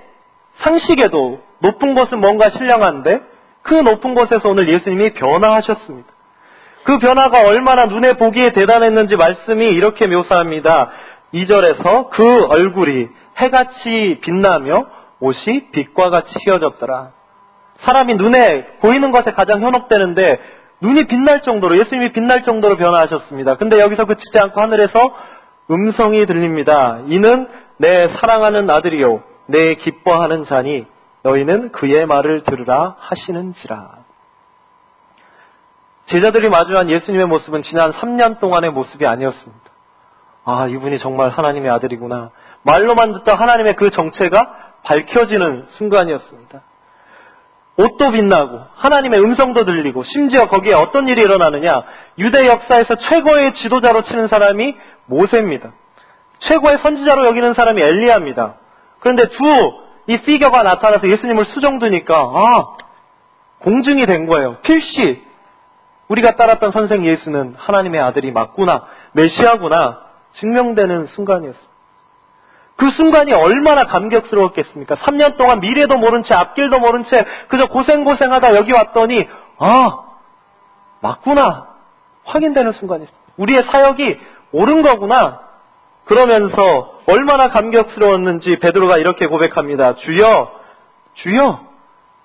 상식에도 0.54 1.40
높은 1.60 1.94
곳은 1.94 2.18
뭔가 2.20 2.50
신령한데 2.50 3.20
그 3.62 3.74
높은 3.74 4.14
곳에서 4.14 4.48
오늘 4.48 4.68
예수님이 4.68 5.14
변화하셨습니다. 5.14 6.09
그 6.84 6.98
변화가 6.98 7.42
얼마나 7.42 7.86
눈에 7.86 8.14
보기에 8.14 8.52
대단했는지 8.52 9.16
말씀이 9.16 9.66
이렇게 9.66 10.06
묘사합니다. 10.06 10.90
2절에서 11.34 12.10
그 12.10 12.44
얼굴이 12.46 13.08
해같이 13.38 14.18
빛나며 14.22 14.86
옷이 15.20 15.70
빛과 15.72 16.10
같이 16.10 16.34
휘어졌더라. 16.44 17.10
사람이 17.80 18.14
눈에 18.14 18.66
보이는 18.80 19.10
것에 19.10 19.32
가장 19.32 19.60
현혹되는데 19.60 20.40
눈이 20.82 21.06
빛날 21.06 21.42
정도로 21.42 21.78
예수님이 21.78 22.12
빛날 22.12 22.42
정도로 22.42 22.76
변화하셨습니다. 22.76 23.56
근데 23.56 23.78
여기서 23.80 24.06
그치지 24.06 24.38
않고 24.38 24.60
하늘에서 24.60 25.14
음성이 25.70 26.26
들립니다. 26.26 27.00
이는 27.06 27.48
내 27.78 28.08
사랑하는 28.08 28.70
아들이요 28.70 29.22
내 29.46 29.74
기뻐하는 29.76 30.44
자니 30.44 30.86
너희는 31.22 31.72
그의 31.72 32.06
말을 32.06 32.44
들으라 32.44 32.96
하시는지라. 32.98 34.09
제자들이 36.10 36.48
마주한 36.48 36.90
예수님의 36.90 37.26
모습은 37.26 37.62
지난 37.62 37.92
3년 37.92 38.40
동안의 38.40 38.70
모습이 38.72 39.06
아니었습니다. 39.06 39.60
아, 40.44 40.66
이분이 40.68 40.98
정말 40.98 41.30
하나님의 41.30 41.70
아들이구나. 41.70 42.30
말로만 42.62 43.12
듣던 43.12 43.36
하나님의 43.36 43.76
그 43.76 43.90
정체가 43.90 44.38
밝혀지는 44.82 45.66
순간이었습니다. 45.78 46.62
옷도 47.76 48.10
빛나고 48.10 48.60
하나님의 48.74 49.20
음성도 49.20 49.64
들리고 49.64 50.04
심지어 50.04 50.48
거기에 50.48 50.74
어떤 50.74 51.08
일이 51.08 51.22
일어나느냐 51.22 51.82
유대 52.18 52.46
역사에서 52.46 52.96
최고의 52.96 53.54
지도자로 53.54 54.02
치는 54.02 54.28
사람이 54.28 54.76
모세입니다. 55.06 55.72
최고의 56.40 56.78
선지자로 56.78 57.24
여기는 57.26 57.54
사람이 57.54 57.80
엘리야입니다. 57.80 58.54
그런데 59.00 59.28
두 59.28 59.90
이 60.10 60.20
피겨가 60.22 60.64
나타나서 60.64 61.08
예수님을 61.08 61.44
수정 61.46 61.78
두니까 61.78 62.16
아 62.16 62.76
공증이 63.60 64.06
된 64.06 64.26
거예요. 64.26 64.56
필시 64.62 65.22
우리가 66.10 66.34
따랐던 66.34 66.72
선생 66.72 67.06
예수는 67.06 67.54
하나님의 67.56 68.00
아들이 68.00 68.32
맞구나 68.32 68.84
메시아구나 69.12 70.00
증명되는 70.34 71.06
순간이었습니다. 71.06 71.70
그 72.76 72.90
순간이 72.92 73.32
얼마나 73.32 73.84
감격스러웠겠습니까? 73.84 74.96
3년 74.96 75.36
동안 75.36 75.60
미래도 75.60 75.96
모른 75.96 76.22
채 76.22 76.34
앞길도 76.34 76.80
모른 76.80 77.04
채 77.04 77.24
그저 77.48 77.66
고생고생하다 77.66 78.56
여기 78.56 78.72
왔더니 78.72 79.28
아 79.58 79.98
맞구나 81.00 81.68
확인되는 82.24 82.72
순간이었습니다. 82.72 83.32
우리의 83.36 83.62
사역이 83.64 84.18
옳은 84.52 84.82
거구나 84.82 85.40
그러면서 86.06 86.94
얼마나 87.06 87.50
감격스러웠는지 87.50 88.56
베드로가 88.56 88.96
이렇게 88.96 89.26
고백합니다. 89.26 89.94
주여 89.94 90.52
주여 91.14 91.60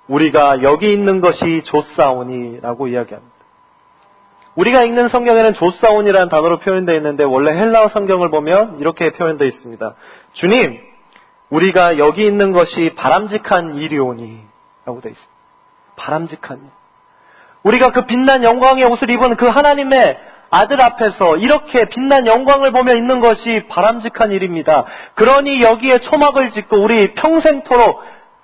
우리가 0.08 0.64
여기 0.64 0.92
있는 0.92 1.22
것이 1.22 1.64
좋사오니라고 1.66 2.88
이야기합니다. 2.88 3.35
우리가 4.56 4.84
읽는 4.84 5.10
성경에는 5.10 5.54
조사온이라는 5.54 6.30
단어로 6.30 6.60
표현되어 6.60 6.96
있는데 6.96 7.24
원래 7.24 7.52
헬라어 7.52 7.90
성경을 7.90 8.30
보면 8.30 8.80
이렇게 8.80 9.12
표현되어 9.12 9.48
있습니다. 9.48 9.96
주님, 10.34 10.80
우리가 11.50 11.98
여기 11.98 12.26
있는 12.26 12.52
것이 12.52 12.94
바람직한 12.96 13.76
일이오니 13.76 14.40
라고 14.86 15.02
되어 15.02 15.12
있습니다. 15.12 15.36
바람직한 15.98 16.58
일. 16.60 16.64
우리가 17.64 17.92
그 17.92 18.06
빛난 18.06 18.44
영광의 18.44 18.86
옷을 18.86 19.10
입은 19.10 19.36
그 19.36 19.48
하나님의 19.48 20.18
아들 20.52 20.82
앞에서 20.82 21.38
이렇게 21.38 21.86
빛난 21.90 22.28
영광을 22.28 22.72
보며 22.72 22.94
있는 22.94 23.20
것이 23.20 23.66
바람직한 23.70 24.32
일입니다. 24.32 24.86
그러니 25.16 25.62
여기에 25.62 26.00
초막을 26.00 26.52
짓고 26.52 26.78
우리 26.78 27.14
평생토록 27.14 28.02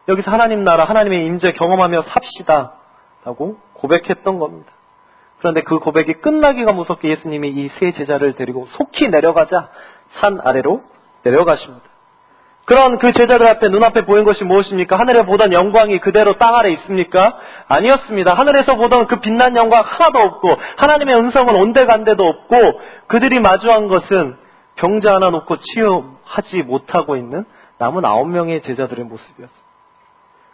여기서 0.09 0.31
하나님 0.31 0.63
나라, 0.63 0.85
하나님의 0.85 1.25
임재 1.25 1.51
경험하며 1.53 2.03
삽시다. 2.03 2.73
라고 3.23 3.57
고백했던 3.73 4.39
겁니다. 4.39 4.71
그런데 5.41 5.61
그 5.61 5.79
고백이 5.79 6.13
끝나기가 6.21 6.71
무섭게 6.71 7.09
예수님이 7.09 7.49
이 7.49 7.69
세 7.79 7.91
제자를 7.91 8.33
데리고 8.33 8.67
속히 8.77 9.09
내려가자 9.09 9.69
산 10.19 10.39
아래로 10.39 10.83
내려가십니다. 11.23 11.83
그런 12.65 12.99
그 12.99 13.11
제자들 13.11 13.47
앞에 13.47 13.69
눈앞에 13.69 14.05
보인 14.05 14.23
것이 14.23 14.43
무엇입니까? 14.43 14.97
하늘에 14.97 15.25
보던 15.25 15.51
영광이 15.51 15.97
그대로 15.97 16.33
땅 16.33 16.55
아래 16.55 16.69
있습니까? 16.73 17.37
아니었습니다. 17.67 18.35
하늘에서 18.35 18.75
보던 18.75 19.07
그 19.07 19.19
빛난 19.19 19.55
영광 19.55 19.83
하나도 19.83 20.19
없고 20.19 20.55
하나님의 20.77 21.15
은성은 21.15 21.55
온데간데도 21.55 22.23
없고 22.23 22.81
그들이 23.07 23.39
마주한 23.39 23.87
것은 23.87 24.37
병자 24.75 25.15
하나 25.15 25.31
놓고 25.31 25.57
치유하지 25.57 26.61
못하고 26.63 27.15
있는 27.15 27.45
남은 27.79 28.05
아홉 28.05 28.29
명의 28.29 28.61
제자들의 28.61 29.05
모습이었습니다. 29.05 29.71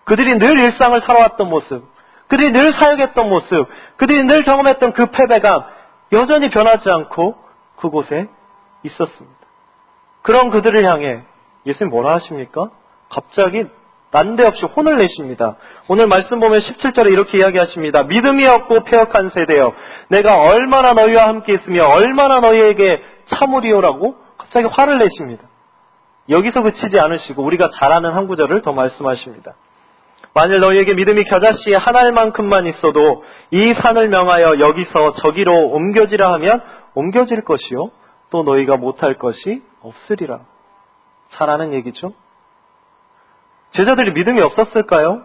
그들이 0.06 0.38
늘 0.38 0.62
일상을 0.62 1.00
살아왔던 1.02 1.50
모습, 1.50 1.84
그들이 2.28 2.52
늘 2.52 2.74
사역했던 2.74 3.30
모습, 3.30 3.68
그들이 3.98 4.24
늘 4.24 4.44
경험했던 4.44 4.94
그 4.94 5.08
패배감 5.08 5.64
여전히 6.14 6.50
변하지 6.50 6.90
않고 6.90 7.36
그곳에 7.78 8.28
있었습니다. 8.84 9.38
그런 10.22 10.50
그들을 10.50 10.84
향해 10.84 11.22
예수님 11.66 11.90
뭐라 11.90 12.16
하십니까? 12.16 12.70
갑자기 13.10 13.66
난데없이 14.12 14.66
혼을 14.66 14.98
내십니다. 14.98 15.58
오늘 15.88 16.08
말씀 16.08 16.40
보면 16.40 16.60
17절에 16.62 17.12
이렇게 17.12 17.40
이야기하십니다. 17.40 18.04
믿음이 18.04 18.46
없고 18.46 18.84
폐역한 18.86 19.32
세대여 19.32 19.74
내가 20.10 20.40
얼마나 20.40 20.94
너희와 20.94 21.28
함께 21.28 21.54
있으며 21.54 21.86
얼마나 21.86 22.40
너희에게 22.40 23.02
참으리오라고 23.28 24.16
갑자기 24.38 24.68
화를 24.68 24.98
내십니다. 24.98 25.44
여기서 26.30 26.62
그치지 26.62 27.00
않으시고 27.00 27.44
우리가 27.44 27.70
잘 27.76 27.92
아는 27.92 28.12
한 28.12 28.28
구절을 28.28 28.62
더 28.62 28.74
말씀하십니다. 28.74 29.56
만일 30.34 30.60
너희에게 30.60 30.94
믿음이 30.94 31.24
겨자씨 31.24 31.74
하나만큼만 31.74 32.68
있어도 32.68 33.24
이 33.52 33.74
산을 33.74 34.10
명하여 34.10 34.60
여기서 34.60 35.14
저기로 35.14 35.70
옮겨지라 35.70 36.32
하면 36.34 36.62
옮겨질 36.94 37.44
것이요 37.44 37.92
또 38.30 38.44
너희가 38.44 38.78
못할 38.78 39.16
것이 39.16 39.64
없으리라. 39.82 40.42
잘 41.30 41.50
아는 41.50 41.74
얘기죠. 41.74 42.14
제자들이 43.72 44.12
믿음이 44.12 44.42
없었을까요? 44.42 45.24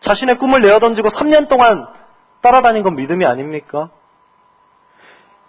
자신의 0.00 0.38
꿈을 0.38 0.60
내어던지고 0.62 1.10
3년 1.10 1.48
동안 1.48 1.86
따라다닌 2.42 2.82
건 2.82 2.96
믿음이 2.96 3.24
아닙니까? 3.24 3.90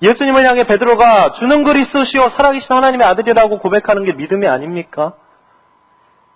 예수님을 0.01 0.45
향해 0.45 0.65
베드로가 0.65 1.31
주는 1.33 1.63
그리스도시요 1.63 2.29
살아계신 2.31 2.67
하나님의 2.69 3.07
아들이라고 3.07 3.59
고백하는 3.59 4.03
게 4.03 4.13
믿음이 4.13 4.47
아닙니까? 4.47 5.13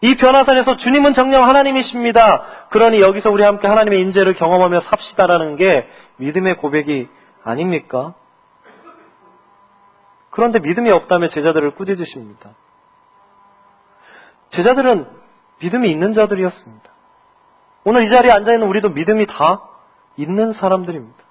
이 0.02 0.16
변화산에서 0.16 0.78
주님은 0.78 1.14
정령 1.14 1.44
하나님이십니다. 1.44 2.68
그러니 2.70 3.02
여기서 3.02 3.32
우리 3.32 3.44
함께 3.44 3.68
하나님의 3.68 4.00
인재를 4.02 4.34
경험하며 4.36 4.82
삽시다라는 4.82 5.58
게 5.58 5.88
믿음의 6.18 6.58
고백이 6.58 7.10
아닙니까? 7.44 8.14
그런데 10.30 10.60
믿음이 10.60 10.90
없다며 10.92 11.28
제자들을 11.30 11.72
꾸짖으십니다. 11.72 12.52
제자들은 14.52 15.08
믿음이 15.62 15.90
있는 15.90 16.14
자들이었습니다. 16.14 16.90
오늘 17.84 18.04
이 18.04 18.10
자리에 18.10 18.32
앉아있는 18.32 18.68
우리도 18.68 18.90
믿음이 18.90 19.26
다 19.26 19.62
있는 20.16 20.54
사람들입니다. 20.54 21.29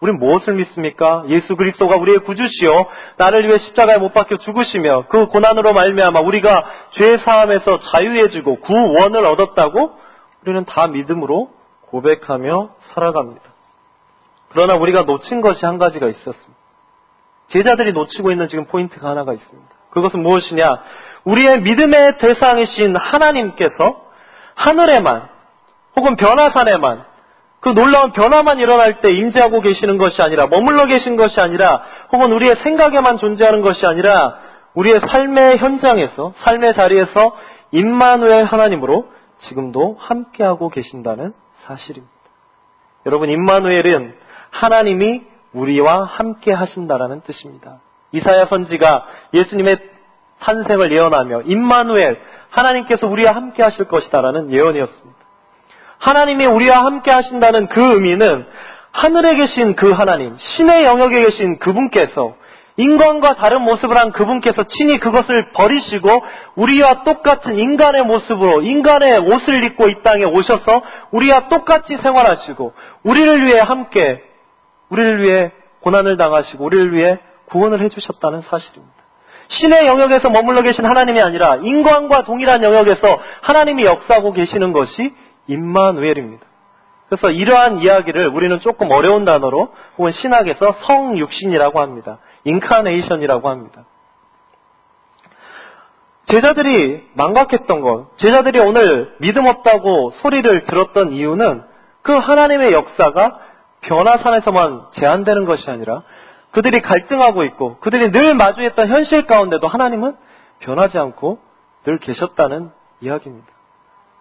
우린 0.00 0.18
무엇을 0.18 0.54
믿습니까? 0.54 1.24
예수 1.28 1.56
그리스도가 1.56 1.96
우리의 1.96 2.20
구주시요 2.20 2.86
나를 3.18 3.46
위해 3.46 3.58
십자가에 3.58 3.98
못 3.98 4.12
박혀 4.14 4.38
죽으시며 4.38 5.06
그 5.08 5.26
고난으로 5.26 5.74
말미암아 5.74 6.20
우리가 6.20 6.64
죄 6.92 7.18
사함에서 7.18 7.80
자유해지고 7.80 8.60
구원을 8.60 9.24
얻었다고 9.26 9.92
우리는 10.42 10.64
다 10.64 10.86
믿음으로 10.86 11.50
고백하며 11.88 12.70
살아갑니다. 12.94 13.42
그러나 14.52 14.74
우리가 14.74 15.02
놓친 15.02 15.42
것이 15.42 15.64
한 15.66 15.78
가지가 15.78 16.08
있었습니다. 16.08 16.60
제자들이 17.48 17.92
놓치고 17.92 18.30
있는 18.30 18.48
지금 18.48 18.64
포인트가 18.66 19.10
하나가 19.10 19.34
있습니다. 19.34 19.68
그것은 19.90 20.22
무엇이냐? 20.22 20.82
우리의 21.24 21.60
믿음의 21.60 22.18
대상이신 22.18 22.96
하나님께서 22.96 24.00
하늘에만 24.54 25.28
혹은 25.96 26.16
변화산에만 26.16 27.04
그 27.60 27.68
놀라운 27.68 28.12
변화만 28.12 28.58
일어날 28.58 29.00
때 29.00 29.10
임재하고 29.10 29.60
계시는 29.60 29.98
것이 29.98 30.22
아니라 30.22 30.46
머물러 30.46 30.86
계신 30.86 31.16
것이 31.16 31.40
아니라 31.40 31.82
혹은 32.12 32.32
우리의 32.32 32.56
생각에만 32.56 33.18
존재하는 33.18 33.60
것이 33.60 33.84
아니라 33.86 34.38
우리의 34.74 35.00
삶의 35.00 35.58
현장에서 35.58 36.32
삶의 36.38 36.74
자리에서 36.74 37.36
임마누엘 37.72 38.44
하나님으로 38.44 39.06
지금도 39.40 39.96
함께하고 39.98 40.68
계신다는 40.70 41.34
사실입니다. 41.62 42.14
여러분 43.06 43.28
임마누엘은 43.28 44.14
하나님이 44.50 45.22
우리와 45.52 46.04
함께 46.04 46.52
하신다라는 46.52 47.22
뜻입니다. 47.22 47.80
이사야 48.12 48.46
선지가 48.46 49.06
예수님의 49.34 49.78
탄생을 50.40 50.92
예언하며 50.92 51.42
임마누엘 51.42 52.20
하나님께서 52.50 53.06
우리와 53.06 53.34
함께 53.34 53.62
하실 53.62 53.86
것이다라는 53.86 54.52
예언이었습니다. 54.52 55.19
하나님이 56.00 56.46
우리와 56.46 56.84
함께 56.84 57.10
하신다는 57.10 57.68
그 57.68 57.94
의미는 57.94 58.46
하늘에 58.92 59.36
계신 59.36 59.76
그 59.76 59.92
하나님, 59.92 60.36
신의 60.38 60.84
영역에 60.84 61.22
계신 61.22 61.58
그분께서 61.58 62.34
인간과 62.76 63.34
다른 63.34 63.60
모습을 63.62 63.98
한 63.98 64.10
그분께서 64.10 64.64
친히 64.64 64.98
그것을 64.98 65.52
버리시고 65.52 66.08
우리와 66.56 67.02
똑같은 67.04 67.58
인간의 67.58 68.04
모습으로 68.04 68.62
인간의 68.62 69.18
옷을 69.18 69.62
입고 69.64 69.88
이 69.88 70.02
땅에 70.02 70.24
오셔서 70.24 70.82
우리와 71.10 71.48
똑같이 71.48 71.96
생활하시고 71.98 72.72
우리를 73.04 73.44
위해 73.44 73.60
함께 73.60 74.22
우리를 74.88 75.22
위해 75.22 75.52
고난을 75.82 76.16
당하시고 76.16 76.64
우리를 76.64 76.94
위해 76.94 77.18
구원을 77.46 77.80
해주셨다는 77.82 78.42
사실입니다. 78.42 78.94
신의 79.48 79.86
영역에서 79.86 80.30
머물러 80.30 80.62
계신 80.62 80.86
하나님이 80.86 81.20
아니라 81.20 81.56
인간과 81.56 82.22
동일한 82.22 82.62
영역에서 82.62 83.20
하나님이 83.42 83.84
역사하고 83.84 84.32
계시는 84.32 84.72
것이 84.72 85.12
임마누엘입니다. 85.46 86.46
그래서 87.08 87.30
이러한 87.30 87.78
이야기를 87.78 88.28
우리는 88.28 88.60
조금 88.60 88.90
어려운 88.92 89.24
단어로 89.24 89.72
혹은 89.98 90.12
신학에서 90.12 90.72
성육신이라고 90.86 91.80
합니다. 91.80 92.18
인카네이션이라고 92.44 93.48
합니다. 93.48 93.84
제자들이 96.26 97.08
망각했던 97.14 97.80
것, 97.80 98.16
제자들이 98.18 98.60
오늘 98.60 99.12
믿음 99.18 99.46
없다고 99.46 100.12
소리를 100.22 100.66
들었던 100.66 101.10
이유는 101.10 101.64
그 102.02 102.12
하나님의 102.12 102.72
역사가 102.72 103.38
변화산에서만 103.80 104.82
제한되는 104.92 105.44
것이 105.46 105.68
아니라 105.68 106.02
그들이 106.52 106.80
갈등하고 106.80 107.44
있고 107.44 107.78
그들이 107.78 108.12
늘 108.12 108.34
마주했던 108.34 108.88
현실 108.88 109.26
가운데도 109.26 109.66
하나님은 109.66 110.16
변하지 110.60 110.98
않고 110.98 111.40
늘 111.84 111.98
계셨다는 111.98 112.70
이야기입니다. 113.00 113.48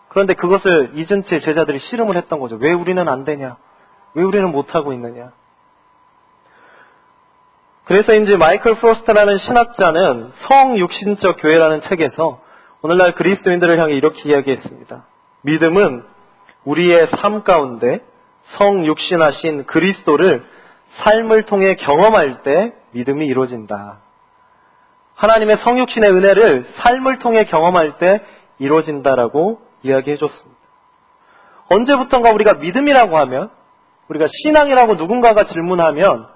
그런데 0.10 0.34
그것을 0.34 0.91
잊은 0.95 1.24
채 1.24 1.39
제자들이 1.39 1.80
씨름을 1.80 2.17
했던 2.17 2.39
거죠. 2.39 2.58
왜 2.60 2.74
우리는 2.74 3.08
안 3.08 3.24
되냐? 3.24 3.58
왜 4.15 4.24
우리는 4.24 4.52
못하고 4.52 4.91
있느냐? 4.93 5.32
그래서 7.86 8.13
이제 8.13 8.38
마이클 8.38 8.76
프로스트라는 8.76 9.38
신학자는 9.39 10.32
성육신적 10.48 11.38
교회라는 11.39 11.82
책에서 11.82 12.41
오늘날 12.82 13.13
그리스도인들을 13.13 13.80
향해 13.80 13.93
이렇게 13.95 14.30
이야기했습니다. 14.30 15.06
믿음은 15.41 16.04
우리의 16.65 17.08
삶 17.08 17.43
가운데 17.43 18.00
성육신하신 18.58 19.65
그리스도를 19.65 20.43
삶을 20.98 21.43
통해 21.43 21.76
경험할 21.76 22.43
때 22.43 22.74
믿음이 22.91 23.26
이루어진다. 23.26 24.00
하나님의 25.15 25.58
성육신의 25.58 26.12
은혜를 26.12 26.65
삶을 26.78 27.19
통해 27.19 27.45
경험할 27.45 27.98
때 27.98 28.24
이루어진다라고 28.60 29.60
이야기해 29.84 30.18
줬습니다. 30.18 30.60
언제부턴가 31.70 32.32
우리가 32.32 32.54
믿음이라고 32.56 33.18
하면, 33.20 33.50
우리가 34.08 34.26
신앙이라고 34.44 34.96
누군가가 34.96 35.46
질문하면, 35.46 36.28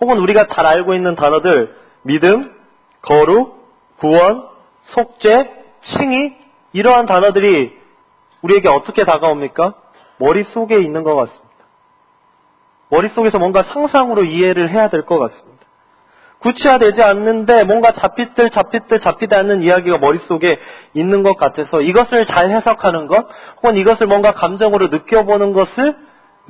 혹은 0.00 0.18
우리가 0.18 0.46
잘 0.48 0.66
알고 0.66 0.94
있는 0.94 1.14
단어들, 1.14 1.74
믿음, 2.02 2.54
거룩, 3.00 3.62
구원, 3.98 4.48
속죄, 4.82 5.50
칭의, 5.82 6.36
이러한 6.72 7.06
단어들이 7.06 7.78
우리에게 8.42 8.68
어떻게 8.68 9.04
다가옵니까? 9.04 9.74
머릿속에 10.18 10.78
있는 10.80 11.02
것 11.02 11.14
같습니다. 11.14 11.48
머릿속에서 12.90 13.38
뭔가 13.38 13.62
상상으로 13.62 14.24
이해를 14.24 14.70
해야 14.70 14.88
될 14.88 15.04
것 15.04 15.18
같습니다. 15.18 15.51
구체화되지 16.42 17.02
않는데 17.02 17.64
뭔가 17.64 17.92
잡히들 17.92 18.50
잡히들 18.50 18.98
잡히지 19.00 19.34
않는 19.34 19.62
이야기가 19.62 19.98
머릿속에 19.98 20.58
있는 20.94 21.22
것 21.22 21.36
같아서 21.36 21.80
이것을 21.80 22.26
잘 22.26 22.50
해석하는 22.50 23.06
것 23.06 23.26
혹은 23.56 23.76
이것을 23.76 24.06
뭔가 24.06 24.32
감정으로 24.32 24.88
느껴보는 24.88 25.52
것을 25.52 25.96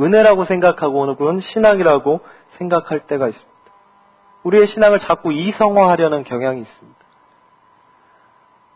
은혜라고 0.01 0.47
생각하고 0.47 1.07
혹은 1.07 1.41
신앙이라고 1.41 2.21
생각할 2.59 3.01
때가 3.01 3.29
있습니다. 3.29 3.53
우리의 4.45 4.67
신앙을 4.69 4.99
자꾸 5.01 5.33
이성화하려는 5.33 6.25
경향이 6.25 6.63
있습니다. 6.63 6.99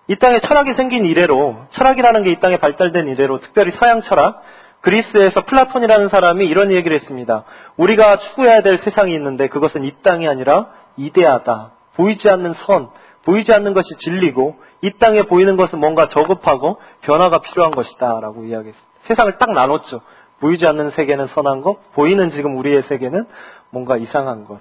이 0.08 0.16
땅에 0.16 0.38
철학이 0.38 0.74
생긴 0.74 1.04
이래로, 1.04 1.56
철학이라는 1.70 2.22
게 2.22 2.30
이 2.30 2.36
땅에 2.38 2.58
발달된 2.58 3.08
이래로, 3.08 3.40
특별히 3.40 3.72
서양 3.72 4.02
철학, 4.02 4.40
그리스에서 4.82 5.44
플라톤이라는 5.46 6.08
사람이 6.08 6.44
이런 6.44 6.70
얘기를 6.70 6.96
했습니다. 7.00 7.44
우리가 7.76 8.18
추구해야 8.18 8.62
될 8.62 8.78
세상이 8.78 9.12
있는데 9.14 9.48
그것은 9.48 9.82
이 9.82 9.92
땅이 10.04 10.28
아니라 10.28 10.68
이데아다. 10.96 11.72
보이지 11.94 12.28
않는 12.28 12.54
선, 12.66 12.88
보이지 13.24 13.52
않는 13.52 13.74
것이 13.74 13.88
진리고 13.98 14.56
이 14.82 14.92
땅에 14.98 15.22
보이는 15.22 15.56
것은 15.56 15.78
뭔가 15.78 16.08
저급하고 16.08 16.78
변화가 17.02 17.38
필요한 17.38 17.72
것이다. 17.72 18.20
라고 18.20 18.44
이야기했습니다. 18.44 18.86
세상을 19.02 19.38
딱 19.38 19.52
나눴죠. 19.52 20.00
보이지 20.40 20.66
않는 20.66 20.90
세계는 20.90 21.28
선한 21.28 21.62
것, 21.62 21.92
보이는 21.92 22.30
지금 22.30 22.56
우리의 22.58 22.82
세계는 22.82 23.26
뭔가 23.70 23.96
이상한 23.96 24.44
것. 24.44 24.60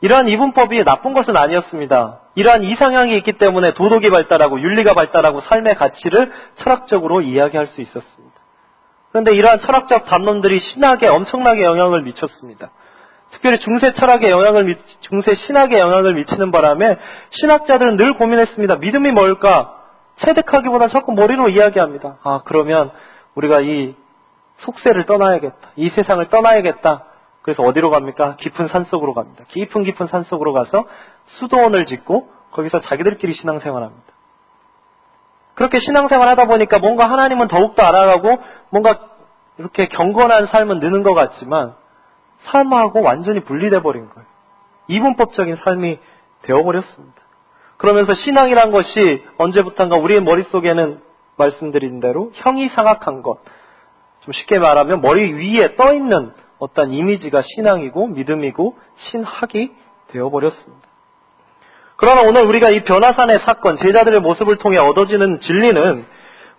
이러한 0.00 0.28
이분법이 0.28 0.84
나쁜 0.84 1.14
것은 1.14 1.36
아니었습니다. 1.36 2.20
이러한 2.34 2.64
이상향이 2.64 3.16
있기 3.18 3.34
때문에 3.34 3.72
도덕이 3.72 4.10
발달하고 4.10 4.60
윤리가 4.60 4.92
발달하고 4.92 5.40
삶의 5.42 5.76
가치를 5.76 6.32
철학적으로 6.56 7.22
이야기할 7.22 7.68
수 7.68 7.80
있었습니다. 7.80 8.34
그런데 9.12 9.32
이러한 9.34 9.60
철학적 9.60 10.06
담론들이 10.06 10.58
신학에 10.58 11.06
엄청나게 11.06 11.62
영향을 11.62 12.02
미쳤습니다. 12.02 12.70
특별히 13.34 13.58
중세 13.58 13.92
철학에 13.92 14.30
영향을 14.30 14.76
중세 15.00 15.34
신학에 15.34 15.78
영향을 15.78 16.14
미치는 16.14 16.50
바람에 16.52 16.98
신학자들은 17.30 17.96
늘 17.96 18.14
고민했습니다. 18.14 18.76
믿음이 18.76 19.10
뭘까? 19.10 19.74
체득하기보다 20.16 20.88
자꾸 20.88 21.12
머리로 21.12 21.48
이야기합니다. 21.48 22.18
아, 22.22 22.42
그러면 22.44 22.92
우리가 23.34 23.60
이 23.60 23.96
속세를 24.58 25.06
떠나야겠다. 25.06 25.70
이 25.76 25.88
세상을 25.90 26.24
떠나야겠다. 26.28 27.04
그래서 27.42 27.62
어디로 27.64 27.90
갑니까? 27.90 28.36
깊은 28.36 28.68
산 28.68 28.84
속으로 28.84 29.14
갑니다. 29.14 29.44
깊은 29.48 29.82
깊은 29.82 30.06
산 30.06 30.22
속으로 30.24 30.52
가서 30.52 30.84
수도원을 31.26 31.86
짓고 31.86 32.28
거기서 32.52 32.80
자기들끼리 32.80 33.34
신앙생활합니다. 33.34 34.14
그렇게 35.54 35.80
신앙생활 35.80 36.28
하다 36.28 36.46
보니까 36.46 36.78
뭔가 36.78 37.10
하나님은 37.10 37.48
더욱더 37.48 37.82
알아가고 37.82 38.38
뭔가 38.70 39.00
이렇게 39.58 39.88
경건한 39.88 40.46
삶은 40.46 40.78
느는 40.78 41.02
것 41.02 41.14
같지만 41.14 41.74
삶하고 42.44 43.02
완전히 43.02 43.40
분리돼 43.40 43.82
버린 43.82 44.08
거예요. 44.08 44.26
이분법적인 44.88 45.56
삶이 45.56 45.98
되어버렸습니다. 46.42 47.22
그러면서 47.76 48.14
신앙이란 48.14 48.70
것이 48.70 49.22
언제부턴가 49.38 49.96
우리의 49.96 50.22
머릿속에는 50.22 51.00
말씀드린 51.36 52.00
대로 52.00 52.30
형이 52.34 52.68
상악한 52.70 53.22
것, 53.22 53.38
좀 54.20 54.32
쉽게 54.32 54.58
말하면 54.58 55.00
머리 55.00 55.32
위에 55.32 55.76
떠 55.76 55.92
있는 55.92 56.32
어떤 56.58 56.92
이미지가 56.92 57.42
신앙이고 57.42 58.08
믿음이고 58.08 58.76
신학이 58.96 59.72
되어버렸습니다. 60.08 60.88
그러나 61.96 62.22
오늘 62.22 62.42
우리가 62.42 62.70
이 62.70 62.84
변화산의 62.84 63.40
사건, 63.40 63.76
제자들의 63.76 64.20
모습을 64.20 64.56
통해 64.56 64.78
얻어지는 64.78 65.40
진리는 65.40 66.04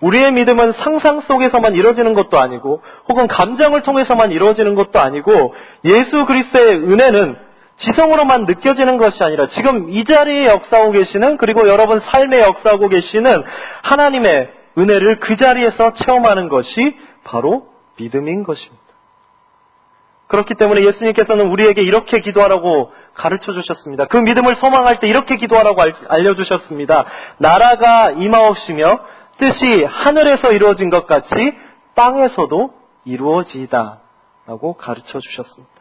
우리의 0.01 0.31
믿음은 0.33 0.73
상상 0.73 1.21
속에서만 1.21 1.73
이루어지는 1.73 2.13
것도 2.13 2.37
아니고 2.39 2.81
혹은 3.09 3.27
감정을 3.27 3.83
통해서만 3.83 4.31
이루어지는 4.31 4.75
것도 4.75 4.99
아니고 4.99 5.55
예수 5.85 6.25
그리스도의 6.25 6.77
은혜는 6.77 7.37
지성으로만 7.77 8.45
느껴지는 8.45 8.97
것이 8.97 9.23
아니라 9.23 9.47
지금 9.47 9.89
이 9.89 10.05
자리에 10.05 10.45
역사하고 10.45 10.91
계시는 10.91 11.37
그리고 11.37 11.67
여러분 11.67 11.99
삶에 11.99 12.39
역사하고 12.41 12.87
계시는 12.87 13.43
하나님의 13.83 14.49
은혜를 14.77 15.19
그 15.19 15.37
자리에서 15.37 15.93
체험하는 15.93 16.49
것이 16.49 16.97
바로 17.23 17.67
믿음인 17.97 18.43
것입니다. 18.43 18.83
그렇기 20.27 20.55
때문에 20.55 20.83
예수님께서는 20.83 21.47
우리에게 21.47 21.81
이렇게 21.81 22.19
기도하라고 22.19 22.91
가르쳐 23.13 23.53
주셨습니다. 23.53 24.05
그 24.05 24.17
믿음을 24.17 24.55
소망할 24.55 24.99
때 24.99 25.07
이렇게 25.07 25.37
기도하라고 25.37 25.81
알려주셨습니다. 26.09 27.05
나라가 27.37 28.11
임하옵시며 28.11 28.99
뜻이 29.37 29.83
하늘에서 29.83 30.51
이루어진 30.51 30.89
것 30.89 31.07
같이 31.07 31.33
땅에서도 31.95 32.73
이루어지이다. 33.05 33.99
라고 34.47 34.73
가르쳐 34.73 35.19
주셨습니다. 35.19 35.73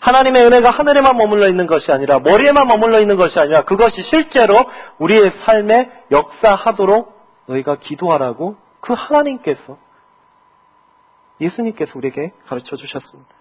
하나님의 0.00 0.46
은혜가 0.46 0.70
하늘에만 0.70 1.16
머물러 1.16 1.48
있는 1.48 1.66
것이 1.66 1.92
아니라 1.92 2.20
머리에만 2.20 2.66
머물러 2.66 3.00
있는 3.00 3.16
것이 3.16 3.38
아니라 3.38 3.64
그것이 3.64 4.02
실제로 4.02 4.54
우리의 4.98 5.30
삶에 5.44 5.90
역사하도록 6.10 7.20
너희가 7.46 7.76
기도하라고 7.76 8.56
그 8.80 8.94
하나님께서 8.94 9.76
예수님께서 11.40 11.92
우리에게 11.96 12.32
가르쳐 12.46 12.76
주셨습니다. 12.76 13.39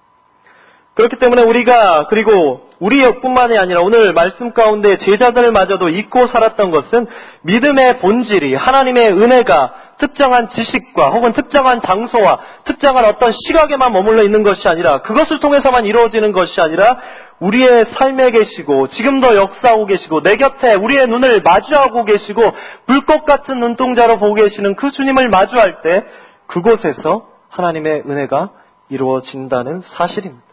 그렇기 0.96 1.18
때문에 1.18 1.44
우리가 1.44 2.08
그리고 2.08 2.70
우리 2.80 3.04
역뿐만이 3.04 3.58
아니라 3.58 3.82
오늘 3.82 4.14
말씀 4.14 4.54
가운데 4.54 4.98
제자들마저도 4.98 5.90
잊고 5.90 6.28
살았던 6.28 6.72
것은 6.72 7.08
믿음의 7.44 8.00
본질이 8.00 8.56
하나님의 8.56 9.14
은혜가 9.14 9.74
특정한 10.00 10.50
지식과 10.50 11.10
혹은 11.10 11.34
특정한 11.34 11.82
장소와 11.82 12.40
특정한 12.64 13.06
어떤 13.06 13.34
시각에만 13.34 13.92
머물러 13.92 14.24
있는 14.24 14.44
것이 14.44 14.68
아니라 14.68 15.02
그것을 15.02 15.40
통해서만 15.40 15.86
이루어지는 15.86 16.32
것이 16.32 16.60
아니라 16.62 16.98
우리의 17.40 17.86
삶에 17.98 18.32
계시고 18.32 18.88
지금도 18.88 19.36
역사하고 19.36 19.86
계시고 19.86 20.24
내 20.24 20.38
곁에 20.38 20.74
우리의 20.74 21.08
눈을 21.08 21.42
마주하고 21.42 22.06
계시고 22.06 22.42
불꽃 22.86 23.26
같은 23.26 23.60
눈동자로 23.60 24.20
보고 24.20 24.36
계시는 24.36 24.76
그 24.76 24.92
주님을 24.92 25.30
마주할 25.30 25.82
때 25.82 26.06
그곳에서 26.48 27.28
하나님의 27.50 28.04
은혜가 28.08 28.50
이루어진다는 28.90 29.82
사실입니다. 29.82 30.49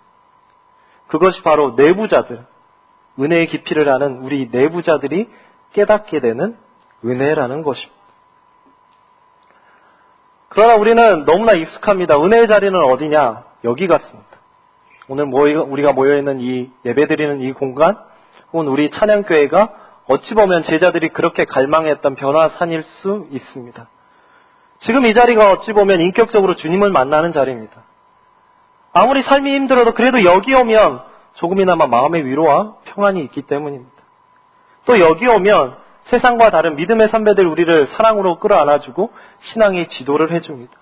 그것이 1.09 1.43
바로 1.43 1.73
내부자들, 1.77 2.45
은혜의 3.19 3.47
깊이를 3.47 3.89
아는 3.89 4.19
우리 4.19 4.49
내부자들이 4.51 5.29
깨닫게 5.73 6.21
되는 6.21 6.57
은혜라는 7.05 7.63
것입니다. 7.63 7.97
그러나 10.49 10.77
우리는 10.77 11.25
너무나 11.25 11.53
익숙합니다. 11.53 12.17
은혜의 12.23 12.49
자리는 12.49 12.75
어디냐? 12.75 13.45
여기 13.65 13.87
같습니다. 13.87 14.27
오늘 15.09 15.27
우리가 15.33 15.93
모여있는 15.93 16.41
이 16.41 16.71
예배드리는 16.85 17.41
이 17.43 17.53
공간, 17.53 17.97
혹은 18.53 18.67
우리 18.69 18.91
찬양교회가 18.91 19.73
어찌 20.09 20.35
보면 20.35 20.63
제자들이 20.65 21.09
그렇게 21.11 21.45
갈망했던 21.45 22.15
변화산일 22.15 22.83
수 22.83 23.27
있습니다. 23.31 23.89
지금 24.81 25.05
이 25.07 25.15
자리가 25.15 25.53
어찌 25.53 25.73
보면 25.73 26.01
인격적으로 26.01 26.55
주님을 26.55 26.91
만나는 26.91 27.33
자리입니다. 27.33 27.83
아무리 28.99 29.23
삶이 29.23 29.55
힘들어도 29.55 29.93
그래도 29.93 30.25
여기 30.25 30.55
오면 30.55 31.03
조금이나마 31.35 31.87
마음의 31.87 32.25
위로와 32.25 32.77
평안이 32.85 33.21
있기 33.25 33.43
때문입니다. 33.43 33.93
또 34.87 34.99
여기 35.01 35.27
오면 35.27 35.77
세상과 36.05 36.51
다른 36.51 36.77
믿음의 36.77 37.11
선배들 37.11 37.47
우리를 37.47 37.89
사랑으로 37.89 38.39
끌어안아주고 38.39 39.13
신앙의 39.41 39.89
지도를 39.89 40.33
해줍니다. 40.33 40.73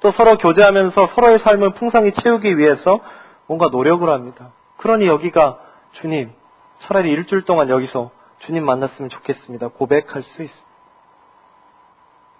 또 0.00 0.12
서로 0.12 0.38
교제하면서 0.38 1.08
서로의 1.08 1.40
삶을 1.40 1.74
풍성히 1.74 2.12
채우기 2.12 2.56
위해서 2.56 3.00
뭔가 3.46 3.68
노력을 3.70 4.08
합니다. 4.08 4.52
그러니 4.78 5.06
여기가 5.06 5.58
주님, 6.00 6.32
차라리 6.78 7.10
일주일 7.10 7.42
동안 7.42 7.68
여기서 7.68 8.10
주님 8.46 8.64
만났으면 8.64 9.10
좋겠습니다. 9.10 9.68
고백할 9.68 10.22
수 10.22 10.42
있습니다. 10.42 10.68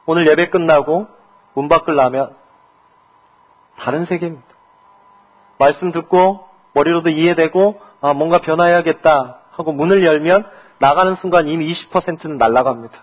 오늘 0.07 0.27
예배 0.27 0.49
끝나고 0.49 1.07
문 1.53 1.69
밖을 1.69 1.97
나면 1.97 2.35
다른 3.77 4.07
세계입니다. 4.07 4.48
말씀 5.59 5.91
듣고 5.93 6.45
머리로도 6.75 7.11
이해되고 7.11 7.81
아, 8.01 8.13
뭔가 8.13 8.39
변화해야겠다 8.39 9.41
하고 9.51 9.73
문을 9.73 10.05
열면 10.05 10.47
나가는 10.79 11.15
순간 11.17 11.49
이미 11.49 11.73
20%는 11.73 12.39
날아갑니다. 12.39 12.95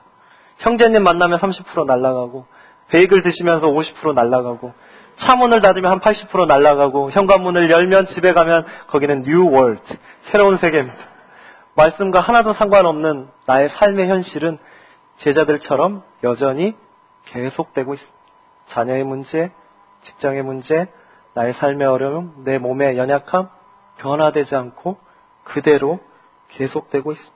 형제님 0.59 1.03
만나면 1.03 1.39
30% 1.39 1.85
날아가고 1.85 2.45
베이글 2.89 3.21
드시면서 3.21 3.67
50% 3.67 4.13
날아가고 4.13 4.73
차문을 5.17 5.61
닫으면 5.61 5.91
한 5.91 5.99
80% 5.99 6.47
날아가고 6.47 7.11
현관문을 7.11 7.69
열면 7.69 8.07
집에 8.07 8.33
가면 8.33 8.65
거기는 8.87 9.23
new 9.23 9.49
world 9.49 9.81
새로운 10.31 10.57
세계입니다. 10.57 10.97
말씀과 11.75 12.21
하나도 12.21 12.53
상관없는 12.53 13.27
나의 13.45 13.69
삶의 13.69 14.09
현실은 14.09 14.57
제자들처럼 15.17 16.03
여전히 16.23 16.75
계속되고 17.25 17.93
있습니다. 17.93 18.17
자녀의 18.67 19.03
문제, 19.03 19.51
직장의 20.03 20.43
문제, 20.43 20.87
나의 21.35 21.53
삶의 21.53 21.85
어려움, 21.85 22.43
내 22.45 22.57
몸의 22.57 22.97
연약함 22.97 23.49
변화되지 23.97 24.55
않고 24.55 24.97
그대로 25.43 25.99
계속되고 26.49 27.11
있습니다. 27.11 27.35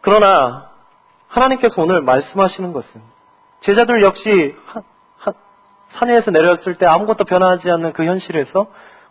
그러나 0.00 0.70
하나님께서 1.28 1.80
오늘 1.80 2.00
말씀하시는 2.02 2.72
것은 2.72 3.02
제자들 3.60 4.02
역시 4.02 4.54
산 5.90 6.08
위에서 6.08 6.30
내렸을 6.30 6.76
때 6.76 6.86
아무것도 6.86 7.24
변하지 7.24 7.70
않는 7.70 7.92
그 7.92 8.04
현실에서 8.04 8.66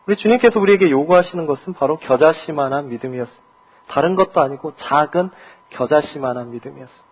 우리 0.06 0.18
주님께서 0.18 0.60
우리에게 0.60 0.90
요구하시는 0.90 1.46
것은 1.46 1.74
바로 1.74 1.98
겨자씨만한 1.98 2.90
믿음이었습니다. 2.90 3.44
다른 3.88 4.16
것도 4.16 4.42
아니고 4.42 4.76
작은 4.76 5.32
겨자씨만한 5.70 6.52
믿음이었습니다. 6.52 7.08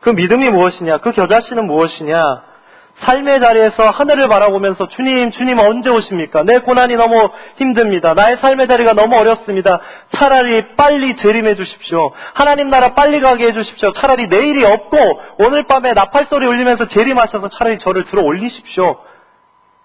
그 0.00 0.10
믿음이 0.10 0.50
무엇이냐? 0.50 0.98
그 0.98 1.12
겨자씨는 1.12 1.66
무엇이냐? 1.66 2.53
삶의 2.96 3.40
자리에서 3.40 3.90
하늘을 3.90 4.28
바라보면서 4.28 4.88
주님, 4.88 5.30
주님 5.32 5.58
언제 5.58 5.90
오십니까? 5.90 6.42
내 6.44 6.58
고난이 6.60 6.94
너무 6.96 7.28
힘듭니다. 7.56 8.14
나의 8.14 8.36
삶의 8.36 8.68
자리가 8.68 8.94
너무 8.94 9.16
어렵습니다. 9.16 9.80
차라리 10.12 10.76
빨리 10.76 11.16
재림해 11.16 11.56
주십시오. 11.56 12.12
하나님 12.34 12.70
나라 12.70 12.94
빨리 12.94 13.20
가게 13.20 13.46
해 13.46 13.52
주십시오. 13.52 13.92
차라리 13.92 14.28
내일이 14.28 14.64
없고 14.64 14.96
오늘 15.38 15.66
밤에 15.66 15.92
나팔 15.92 16.26
소리 16.26 16.46
울리면서 16.46 16.86
재림하셔서 16.86 17.48
차라리 17.48 17.78
저를 17.78 18.04
들어 18.04 18.22
올리십시오. 18.22 18.96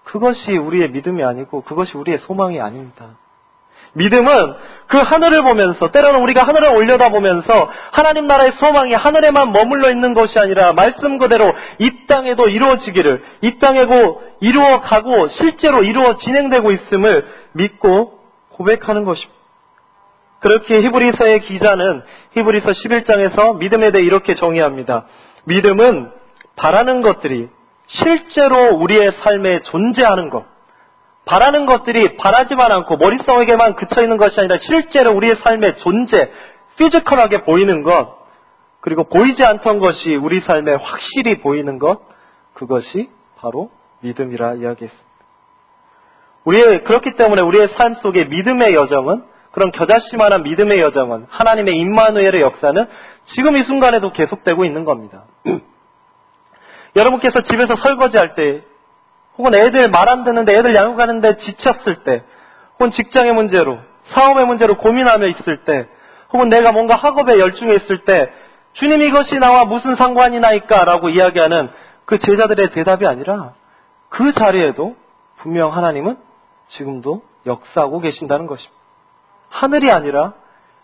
그것이 0.04 0.52
우리의 0.56 0.90
믿음이 0.90 1.22
아니고 1.24 1.62
그것이 1.62 1.96
우리의 1.96 2.18
소망이 2.18 2.60
아닙니다. 2.60 3.16
믿음은 3.94 4.54
그 4.86 4.98
하늘을 4.98 5.42
보면서 5.42 5.90
때로는 5.90 6.20
우리가 6.22 6.44
하늘을 6.44 6.68
올려다보면서 6.68 7.70
하나님 7.92 8.26
나라의 8.26 8.52
소망이 8.52 8.94
하늘에만 8.94 9.52
머물러 9.52 9.90
있는 9.90 10.14
것이 10.14 10.38
아니라 10.38 10.72
말씀 10.72 11.18
그대로 11.18 11.52
이 11.78 11.90
땅에도 12.06 12.48
이루어지기를 12.48 13.22
이 13.42 13.58
땅에도 13.58 14.22
이루어 14.40 14.80
가고 14.80 15.28
실제로 15.28 15.82
이루어 15.82 16.16
진행되고 16.16 16.70
있음을 16.72 17.26
믿고 17.52 18.18
고백하는 18.50 19.04
것입니다. 19.04 19.40
그렇게 20.40 20.80
히브리서의 20.82 21.40
기자는 21.40 22.02
히브리서 22.32 22.70
11장에서 22.70 23.58
믿음에 23.58 23.90
대해 23.90 24.04
이렇게 24.04 24.34
정의합니다. 24.34 25.04
믿음은 25.44 26.10
바라는 26.56 27.02
것들이 27.02 27.48
실제로 27.86 28.76
우리의 28.76 29.12
삶에 29.22 29.62
존재하는 29.62 30.30
것. 30.30 30.44
바라는 31.24 31.66
것들이 31.66 32.16
바라지만 32.16 32.72
않고 32.72 32.96
머릿속에만 32.96 33.76
그쳐 33.76 34.02
있는 34.02 34.16
것이 34.16 34.38
아니라 34.40 34.56
실제로 34.58 35.12
우리의 35.12 35.36
삶의 35.36 35.76
존재, 35.78 36.30
피지컬하게 36.76 37.42
보이는 37.42 37.82
것, 37.82 38.18
그리고 38.80 39.04
보이지 39.04 39.44
않던 39.44 39.78
것이 39.78 40.14
우리 40.16 40.40
삶에 40.40 40.74
확실히 40.74 41.40
보이는 41.40 41.78
것, 41.78 42.00
그것이 42.54 43.10
바로 43.36 43.70
믿음이라 44.00 44.54
이야기했습니다. 44.54 45.10
우리의, 46.44 46.84
그렇기 46.84 47.14
때문에 47.16 47.42
우리의 47.42 47.68
삶 47.68 47.94
속에 47.94 48.24
믿음의 48.24 48.74
여정은, 48.74 49.24
그런 49.52 49.70
겨자씨만한 49.72 50.42
믿음의 50.44 50.80
여정은, 50.80 51.26
하나님의 51.28 51.76
임마누엘의 51.76 52.40
역사는 52.40 52.86
지금 53.26 53.56
이 53.56 53.64
순간에도 53.64 54.12
계속되고 54.12 54.64
있는 54.64 54.84
겁니다. 54.84 55.24
여러분께서 56.96 57.42
집에서 57.42 57.76
설거지할 57.76 58.34
때, 58.34 58.62
혹은 59.38 59.54
애들 59.54 59.90
말 59.90 60.08
안 60.08 60.24
듣는데 60.24 60.56
애들 60.56 60.74
양육하는데 60.74 61.36
지쳤을 61.36 62.02
때, 62.04 62.22
혹은 62.74 62.90
직장의 62.90 63.34
문제로, 63.34 63.78
사업의 64.06 64.46
문제로 64.46 64.76
고민하며 64.76 65.28
있을 65.28 65.64
때, 65.64 65.86
혹은 66.32 66.48
내가 66.48 66.72
뭔가 66.72 66.96
학업에 66.96 67.38
열중해 67.38 67.74
있을 67.76 68.04
때, 68.04 68.30
주님 68.74 69.02
이것이 69.02 69.38
나와 69.38 69.64
무슨 69.64 69.96
상관이 69.96 70.38
나니까 70.40 70.84
라고 70.84 71.08
이야기하는 71.08 71.70
그 72.04 72.18
제자들의 72.18 72.70
대답이 72.70 73.06
아니라 73.06 73.54
그 74.08 74.32
자리에도 74.32 74.96
분명 75.38 75.74
하나님은 75.76 76.16
지금도 76.68 77.22
역사하고 77.46 78.00
계신다는 78.00 78.46
것입니다. 78.46 78.80
하늘이 79.48 79.90
아니라 79.90 80.34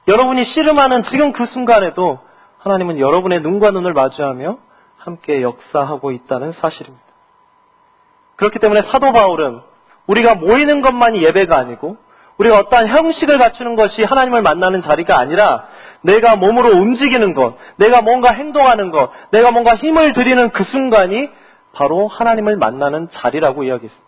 여러분이 0.09 0.45
씨름하는 0.45 1.05
지금 1.05 1.33
그 1.33 1.47
순간에도 1.47 2.21
하나님은 2.59 2.99
여러분의 2.99 3.41
눈과 3.43 3.71
눈을 3.71 3.93
마주하며 3.93 4.59
함께 4.99 5.43
역사하고 5.43 6.11
있다는 6.11 6.53
사실입니다. 6.53 7.06
그렇기 8.37 8.59
때문에 8.59 8.83
사도 8.83 9.13
바울은 9.13 9.61
우리가 10.07 10.35
모이는 10.35 10.83
것만이 10.83 11.23
예배가 11.23 11.57
아니고 11.57 11.97
우리가 12.39 12.59
어떠한 12.59 12.89
형식을 12.89 13.39
갖추는 13.39 13.77
것이 13.77 14.05
하나님을 14.05 14.43
만나는 14.43 14.83
자리가 14.83 15.19
아니라 15.19 15.67
내가 16.03 16.37
몸으로 16.37 16.77
움직이는 16.77 17.35
것, 17.35 17.57
내가 17.77 18.03
뭔가 18.03 18.33
행동하는 18.35 18.91
것, 18.91 19.11
내가 19.31 19.51
뭔가 19.51 19.75
힘을 19.77 20.13
들이는 20.13 20.51
그 20.51 20.65
순간이 20.65 21.29
바로 21.73 22.09
하나님을 22.09 22.57
만나는 22.57 23.09
자리라고 23.11 23.65
이야기했습니다. 23.65 24.07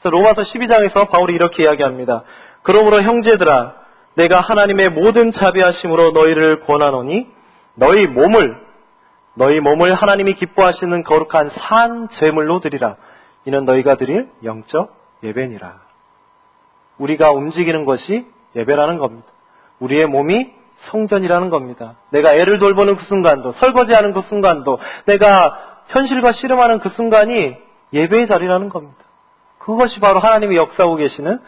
그래서 0.00 0.10
로마서 0.10 0.42
12장에서 0.42 1.10
바울이 1.10 1.34
이렇게 1.34 1.64
이야기합니다. 1.64 2.22
그러므로 2.62 3.02
형제들아, 3.02 3.74
내가 4.14 4.40
하나님의 4.40 4.90
모든 4.90 5.30
자비하심으로 5.30 6.10
너희를 6.10 6.60
권하노니 6.60 7.26
너희 7.76 8.06
몸을 8.06 8.66
너희 9.34 9.60
몸을 9.60 9.94
하나님이 9.94 10.34
기뻐하시는 10.34 11.04
거룩한 11.04 11.50
산 11.50 12.08
제물로 12.18 12.58
드리라. 12.58 12.96
이는 13.48 13.64
너희가 13.64 13.94
드릴 13.94 14.28
영적 14.44 14.94
예배니라. 15.22 15.80
우리가 16.98 17.32
움직이는 17.32 17.86
것이 17.86 18.26
예배라는 18.54 18.98
겁니다. 18.98 19.26
우리의 19.80 20.06
몸이 20.06 20.52
성전이라는 20.90 21.48
겁니다. 21.48 21.96
내가 22.10 22.34
애를 22.34 22.58
돌보는 22.58 22.96
그 22.96 23.04
순간도, 23.06 23.52
설거지하는 23.52 24.12
그 24.12 24.20
순간도, 24.20 24.78
내가 25.06 25.58
현실과 25.86 26.32
씨름하는 26.32 26.80
그 26.80 26.90
순간이 26.90 27.56
예배의 27.94 28.26
자리라는 28.26 28.68
겁니다. 28.68 28.98
그것이 29.60 29.98
바로 29.98 30.18
하나님이 30.18 30.54
역사하고 30.54 30.96
계시는 30.96 31.40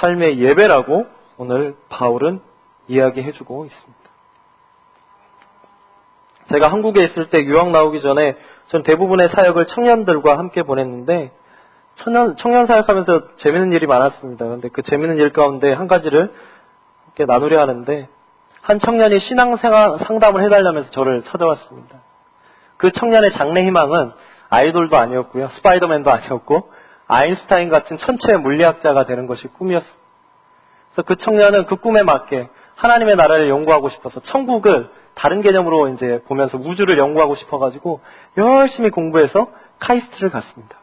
삶의 0.00 0.38
예배라고 0.38 1.06
오늘 1.38 1.74
바울은 1.88 2.40
이야기해주고 2.86 3.64
있습니다. 3.64 3.98
제가 6.52 6.70
한국에 6.70 7.02
있을 7.02 7.30
때 7.30 7.42
유학 7.42 7.72
나오기 7.72 8.00
전에 8.00 8.36
전 8.68 8.84
대부분의 8.84 9.30
사역을 9.30 9.66
청년들과 9.66 10.38
함께 10.38 10.62
보냈는데 10.62 11.32
청년, 11.98 12.36
청년 12.36 12.66
사역하면서 12.66 13.36
재밌는 13.36 13.72
일이 13.72 13.86
많았습니다. 13.86 14.44
그런데 14.44 14.68
그 14.68 14.82
재밌는 14.82 15.16
일 15.16 15.32
가운데 15.32 15.72
한 15.72 15.88
가지를 15.88 16.32
함께 17.06 17.24
나누려 17.24 17.60
하는데 17.60 18.08
한 18.62 18.78
청년이 18.78 19.18
신앙생활 19.20 19.98
상담을 20.00 20.42
해달라면서 20.44 20.90
저를 20.90 21.22
찾아왔습니다. 21.22 22.00
그 22.76 22.92
청년의 22.92 23.32
장래 23.32 23.64
희망은 23.64 24.12
아이돌도 24.50 24.96
아니었고요. 24.96 25.48
스파이더맨도 25.48 26.10
아니었고 26.10 26.70
아인스타인 27.06 27.68
같은 27.70 27.96
천체 27.98 28.36
물리학자가 28.36 29.04
되는 29.04 29.26
것이 29.26 29.48
꿈이었습니다. 29.48 29.98
그래서 30.92 31.06
그 31.06 31.16
청년은 31.16 31.66
그 31.66 31.76
꿈에 31.76 32.02
맞게 32.02 32.48
하나님의 32.76 33.16
나라를 33.16 33.48
연구하고 33.48 33.88
싶어서 33.88 34.20
천국을 34.20 34.90
다른 35.14 35.42
개념으로 35.42 35.88
이제 35.88 36.22
보면서 36.28 36.58
우주를 36.58 36.96
연구하고 36.98 37.34
싶어가지고 37.34 38.00
열심히 38.36 38.90
공부해서 38.90 39.48
카이스트를 39.80 40.30
갔습니다. 40.30 40.78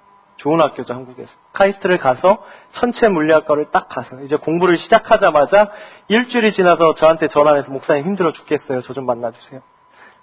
좋은 0.46 0.62
학교죠, 0.62 0.94
한국에서. 0.94 1.32
카이스트를 1.54 1.98
가서 1.98 2.38
천체 2.74 3.08
물리학과를 3.08 3.72
딱 3.72 3.90
가서 3.90 4.22
이제 4.22 4.36
공부를 4.36 4.78
시작하자마자 4.78 5.72
일주일이 6.08 6.54
지나서 6.54 6.94
저한테 6.94 7.30
전화해서 7.30 7.72
목사님 7.72 8.06
힘들어 8.06 8.32
죽겠어요. 8.32 8.82
저 8.82 8.94
좀 8.94 9.08
만나주세요. 9.08 9.62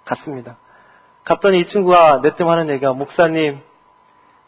갔습니다. 0.05 0.55
갔더니 1.25 1.59
이 1.59 1.67
친구가 1.67 2.21
내뜸 2.23 2.47
하는 2.47 2.69
얘기가 2.69 2.93
목사님 2.93 3.59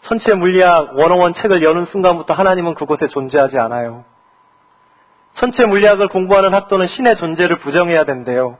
천체 0.04 0.34
물리학 0.34 0.98
원어원 0.98 1.34
책을 1.34 1.62
여는 1.62 1.86
순간부터 1.86 2.34
하나님은 2.34 2.76
그곳에 2.76 3.10
존재하지 3.10 3.58
않아요. 3.60 4.06
천체 5.34 5.66
물리학을 5.66 6.08
공부하는 6.08 6.54
학도는 6.54 6.88
신의 6.88 7.18
존재를 7.18 7.60
부정해야 7.60 8.06
된대요. 8.06 8.58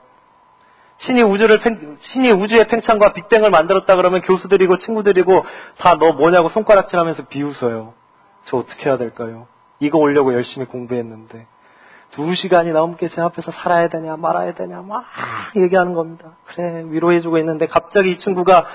신이 0.98 1.22
우주를 1.22 1.60
신이 2.00 2.30
우주의 2.32 2.66
팽창과 2.66 3.12
빅뱅을 3.12 3.50
만들었다 3.50 3.96
그러면 3.96 4.22
교수들이고 4.22 4.78
친구들이고 4.78 5.44
다 5.78 5.96
너 5.96 6.12
뭐냐고 6.12 6.48
손가락질하면서 6.48 7.24
비웃어요. 7.24 7.92
저 8.46 8.56
어떻게 8.58 8.88
해야 8.88 8.96
될까요? 8.96 9.46
이거 9.80 9.98
올려고 9.98 10.32
열심히 10.32 10.66
공부했는데 10.66 11.46
두 12.12 12.34
시간이 12.34 12.70
넘게 12.70 13.08
제 13.08 13.20
앞에서 13.20 13.50
살아야 13.50 13.88
되냐 13.88 14.16
말아야 14.16 14.54
되냐 14.54 14.80
막 14.80 15.04
얘기하는 15.54 15.92
겁니다. 15.92 16.36
그래 16.46 16.84
위로해주고 16.86 17.38
있는데 17.38 17.66
갑자기 17.66 18.12
이 18.12 18.18
친구가 18.18 18.66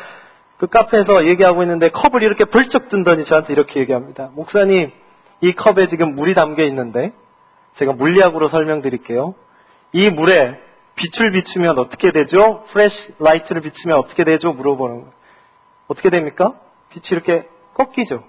그 0.57 0.67
카페에서 0.67 1.25
얘기하고 1.25 1.63
있는데 1.63 1.89
컵을 1.89 2.21
이렇게 2.21 2.45
번쩍 2.45 2.89
들더니 2.89 3.25
저한테 3.25 3.53
이렇게 3.53 3.79
얘기합니다. 3.79 4.29
목사님 4.35 4.91
이 5.41 5.53
컵에 5.53 5.87
지금 5.87 6.13
물이 6.13 6.35
담겨 6.35 6.63
있는데 6.65 7.13
제가 7.77 7.93
물리학으로 7.93 8.49
설명드릴게요. 8.49 9.33
이 9.93 10.09
물에 10.11 10.59
빛을 10.95 11.31
비추면 11.31 11.79
어떻게 11.79 12.11
되죠? 12.11 12.63
flashlight를 12.71 13.61
비추면 13.61 13.97
어떻게 13.97 14.23
되죠? 14.23 14.51
물어보는 14.51 15.01
거예요. 15.01 15.13
어떻게 15.87 16.09
됩니까? 16.09 16.53
빛이 16.89 17.03
이렇게 17.11 17.47
꺾이죠. 17.73 18.23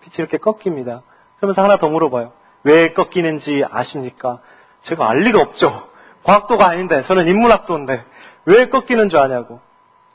빛이 0.00 0.14
이렇게 0.18 0.38
꺾입니다. 0.38 1.02
그러면서 1.36 1.62
하나 1.62 1.76
더 1.76 1.88
물어봐요. 1.88 2.32
왜 2.64 2.92
꺾이는지 2.92 3.64
아십니까? 3.70 4.40
제가 4.82 5.08
알 5.08 5.18
리가 5.20 5.40
없죠. 5.40 5.88
과학도가 6.24 6.66
아닌데, 6.66 7.02
저는 7.02 7.28
인문학도인데, 7.28 8.02
왜 8.46 8.68
꺾이는 8.68 9.08
줄 9.10 9.18
아냐고. 9.18 9.60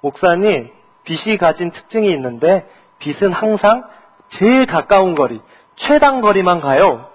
목사님, 0.01 0.71
빛이 1.03 1.37
가진 1.37 1.71
특징이 1.71 2.09
있는데, 2.09 2.67
빛은 2.99 3.31
항상 3.31 3.83
제일 4.29 4.65
가까운 4.65 5.15
거리, 5.15 5.39
최단 5.75 6.21
거리만 6.21 6.61
가요. 6.61 7.09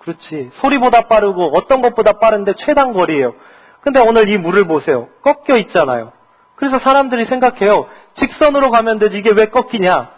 그렇지. 0.00 0.50
소리보다 0.54 1.02
빠르고 1.02 1.52
어떤 1.56 1.80
것보다 1.80 2.12
빠른데 2.18 2.54
최단 2.58 2.92
거리예요. 2.92 3.34
근데 3.82 4.00
오늘 4.00 4.28
이 4.28 4.38
물을 4.38 4.64
보세요. 4.66 5.08
꺾여 5.22 5.58
있잖아요. 5.58 6.12
그래서 6.56 6.78
사람들이 6.78 7.24
생각해요. 7.26 7.86
직선으로 8.14 8.70
가면 8.70 8.98
되지 8.98 9.18
이게 9.18 9.30
왜 9.30 9.46
꺾이냐? 9.46 10.10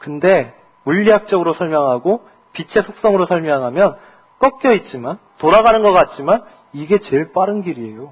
근데 0.00 0.54
물리학적으로 0.84 1.54
설명하고 1.54 2.26
빛의 2.52 2.84
속성으로 2.84 3.26
설명하면 3.26 3.96
꺾여 4.40 4.74
있지만 4.74 5.18
돌아가는 5.38 5.80
것 5.82 5.92
같지만 5.92 6.42
이게 6.72 6.98
제일 6.98 7.32
빠른 7.32 7.62
길이에요. 7.62 8.10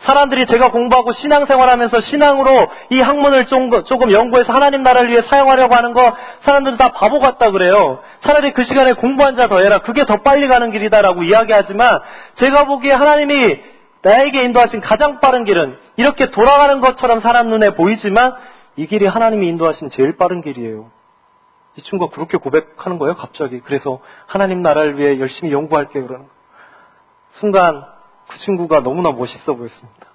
사람들이 0.00 0.46
제가 0.46 0.72
공부하고 0.72 1.12
신앙생활하면서 1.12 2.00
신앙으로 2.00 2.68
이 2.90 3.00
학문을 3.00 3.46
조금 3.46 4.10
연구해서 4.10 4.52
하나님 4.52 4.82
나라를 4.82 5.10
위해 5.10 5.22
사용하려고 5.22 5.76
하는 5.76 5.92
거 5.92 6.16
사람들은 6.40 6.76
다 6.76 6.90
바보 6.92 7.20
같다 7.20 7.50
그래요. 7.52 8.00
차라리 8.22 8.52
그 8.52 8.64
시간에 8.64 8.94
공부 8.94 9.22
한 9.22 9.36
자 9.36 9.46
더 9.46 9.58
해라. 9.60 9.78
그게 9.78 10.04
더 10.04 10.22
빨리 10.22 10.48
가는 10.48 10.70
길이다라고 10.72 11.22
이야기하지만 11.22 12.00
제가 12.34 12.64
보기에 12.64 12.92
하나님이 12.92 13.60
나에게 14.02 14.42
인도하신 14.42 14.80
가장 14.80 15.20
빠른 15.20 15.44
길은 15.44 15.78
이렇게 15.96 16.30
돌아가는 16.30 16.80
것처럼 16.80 17.20
사람 17.20 17.48
눈에 17.48 17.74
보이지만 17.74 18.34
이 18.76 18.86
길이 18.86 19.06
하나님이 19.06 19.48
인도하신 19.48 19.90
제일 19.90 20.16
빠른 20.16 20.40
길이에요. 20.40 20.90
이 21.76 21.82
친구가 21.82 22.14
그렇게 22.14 22.36
고백하는 22.36 22.98
거예요, 22.98 23.14
갑자기. 23.14 23.60
그래서 23.60 24.00
하나님 24.26 24.62
나라를 24.62 24.98
위해 24.98 25.18
열심히 25.20 25.52
연구할게요, 25.52 26.06
그러는 26.06 26.26
거예요. 26.26 26.42
순간 27.34 27.84
그 28.28 28.38
친구가 28.38 28.80
너무나 28.80 29.10
멋있어 29.10 29.54
보였습니다. 29.54 30.06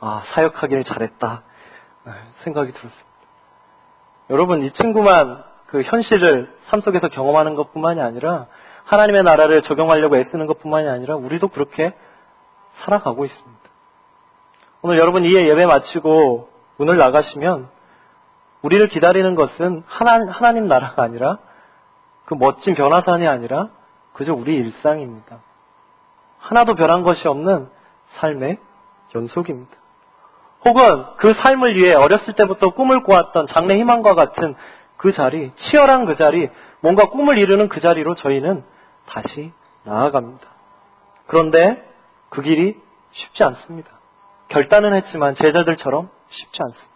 아, 0.00 0.22
사역하기를 0.34 0.84
잘했다. 0.84 1.42
네, 2.06 2.12
생각이 2.44 2.72
들었습니다. 2.72 3.08
여러분, 4.30 4.62
이 4.62 4.70
친구만 4.72 5.42
그 5.66 5.82
현실을 5.82 6.52
삶 6.66 6.80
속에서 6.80 7.08
경험하는 7.08 7.54
것 7.54 7.72
뿐만이 7.72 8.00
아니라 8.00 8.46
하나님의 8.84 9.22
나라를 9.22 9.62
적용하려고 9.62 10.16
애쓰는 10.16 10.46
것 10.46 10.60
뿐만이 10.60 10.88
아니라 10.88 11.16
우리도 11.16 11.48
그렇게 11.48 11.94
살아가고 12.80 13.24
있습니다. 13.24 13.62
오늘 14.82 14.98
여러분 14.98 15.24
이에 15.24 15.48
예배 15.48 15.66
마치고 15.66 16.48
문을 16.76 16.96
나가시면 16.96 17.68
우리를 18.62 18.88
기다리는 18.88 19.34
것은 19.34 19.82
하나, 19.86 20.30
하나님 20.30 20.66
나라가 20.66 21.02
아니라 21.02 21.38
그 22.24 22.34
멋진 22.34 22.74
변화산이 22.74 23.26
아니라 23.28 23.68
그저 24.14 24.32
우리 24.32 24.54
일상입니다. 24.54 25.40
하나도 26.38 26.74
변한 26.74 27.02
것이 27.02 27.26
없는 27.26 27.68
삶의 28.16 28.58
연속입니다. 29.14 29.72
혹은 30.64 31.04
그 31.18 31.34
삶을 31.34 31.76
위해 31.76 31.94
어렸을 31.94 32.34
때부터 32.34 32.70
꿈을 32.70 33.02
꾸었던 33.02 33.46
장래 33.48 33.78
희망과 33.78 34.14
같은 34.14 34.54
그 34.96 35.12
자리, 35.12 35.52
치열한 35.56 36.06
그 36.06 36.16
자리, 36.16 36.48
뭔가 36.80 37.10
꿈을 37.10 37.38
이루는 37.38 37.68
그 37.68 37.80
자리로 37.80 38.14
저희는 38.14 38.64
다시 39.06 39.52
나아갑니다. 39.84 40.46
그런데 41.26 41.82
그 42.34 42.42
길이 42.42 42.76
쉽지 43.12 43.44
않습니다. 43.44 43.90
결단은 44.48 44.92
했지만 44.94 45.36
제자들처럼 45.36 46.10
쉽지 46.30 46.62
않습니다. 46.62 46.94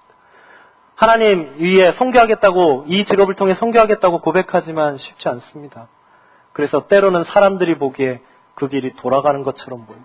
하나님 0.97 1.55
위에 1.61 1.93
성교하겠다고 1.93 2.87
이 2.89 3.05
직업을 3.05 3.37
통해 3.37 3.55
성교하겠다고 3.55 4.21
고백하지만 4.21 4.99
쉽지 4.99 5.29
않습니다. 5.29 5.87
그래서 6.53 6.89
때로는 6.89 7.23
사람들이 7.23 7.79
보기에 7.79 8.21
그 8.57 8.67
길이 8.67 8.93
돌아가는 8.97 9.45
것처럼 9.45 9.87
보이고 9.87 10.05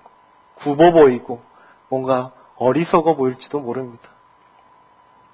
굽어 0.58 0.92
보이고 0.92 1.42
뭔가 1.90 2.32
어리석어 2.58 3.16
보일지도 3.16 3.60
모릅니다. 3.60 4.10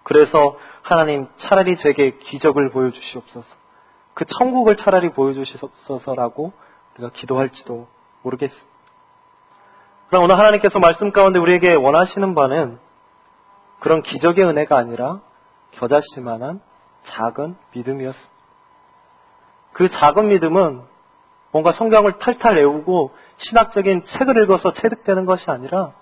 그래서 0.04 0.58
하나님 0.82 1.28
차라리 1.40 1.76
제게 1.76 2.18
기적을 2.20 2.72
보여주시옵소서. 2.72 3.48
그 4.14 4.24
천국을 4.24 4.78
차라리 4.78 5.12
보여주시옵소서라고 5.12 6.54
우리가 6.96 7.12
기도할지도 7.12 7.88
모르겠습니다. 8.24 8.79
그럼 10.10 10.24
오늘 10.24 10.40
하나님께서 10.40 10.80
말씀 10.80 11.12
가운데 11.12 11.38
우리에게 11.40 11.76
원하시는 11.76 12.34
바는 12.34 12.80
그런 13.80 14.02
기적의 14.02 14.44
은혜가 14.44 14.76
아니라 14.76 15.22
겨자씨만한 15.72 16.62
작은 17.04 17.56
믿음이었습니다. 17.76 18.34
그 19.74 19.90
작은 19.90 20.30
믿음은 20.30 20.82
뭔가 21.52 21.74
성경을 21.74 22.18
탈탈 22.18 22.56
외우고 22.56 23.12
신학적인 23.38 24.04
책을 24.06 24.44
읽어서 24.44 24.74
체득되는 24.74 25.26
것이 25.26 25.46
아니라 25.48 25.94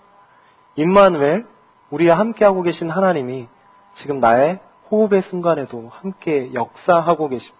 임마누엘 0.76 1.46
우리와 1.89 2.17
함께하고 2.17 2.62
계신 2.62 2.89
하나님이 2.89 3.48
지금 3.96 4.20
나의 4.20 4.60
호흡의 4.89 5.24
순간에도 5.24 5.89
함께 5.89 6.54
역사하고 6.54 7.28
계심. 7.28 7.54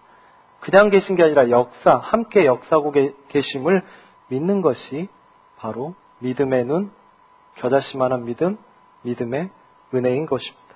그냥 0.60 0.88
계신 0.88 1.14
게 1.14 1.24
아니라 1.24 1.50
역사, 1.50 1.96
함께 1.96 2.46
역사하고 2.46 2.92
계심을 3.28 3.82
믿는 4.28 4.62
것이 4.62 5.08
바로 5.58 5.94
믿음의 6.20 6.64
눈, 6.64 6.90
겨자씨만한 7.56 8.24
믿음, 8.24 8.58
믿음의 9.02 9.50
은혜인 9.94 10.26
것입니다. 10.26 10.68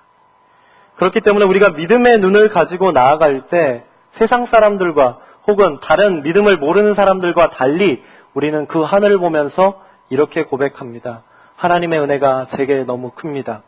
그렇기 0.95 1.21
때문에 1.21 1.45
우리가 1.45 1.71
믿음의 1.71 2.19
눈을 2.19 2.49
가지고 2.49 2.91
나아갈 2.91 3.47
때 3.47 3.83
세상 4.11 4.45
사람들과 4.45 5.19
혹은 5.47 5.79
다른 5.81 6.23
믿음을 6.23 6.57
모르는 6.57 6.93
사람들과 6.93 7.49
달리 7.49 8.01
우리는 8.33 8.67
그 8.67 8.81
하늘을 8.81 9.17
보면서 9.17 9.81
이렇게 10.09 10.43
고백합니다. 10.43 11.23
하나님의 11.55 11.99
은혜가 11.99 12.47
제게 12.55 12.83
너무 12.83 13.11
큽니다. 13.11 13.63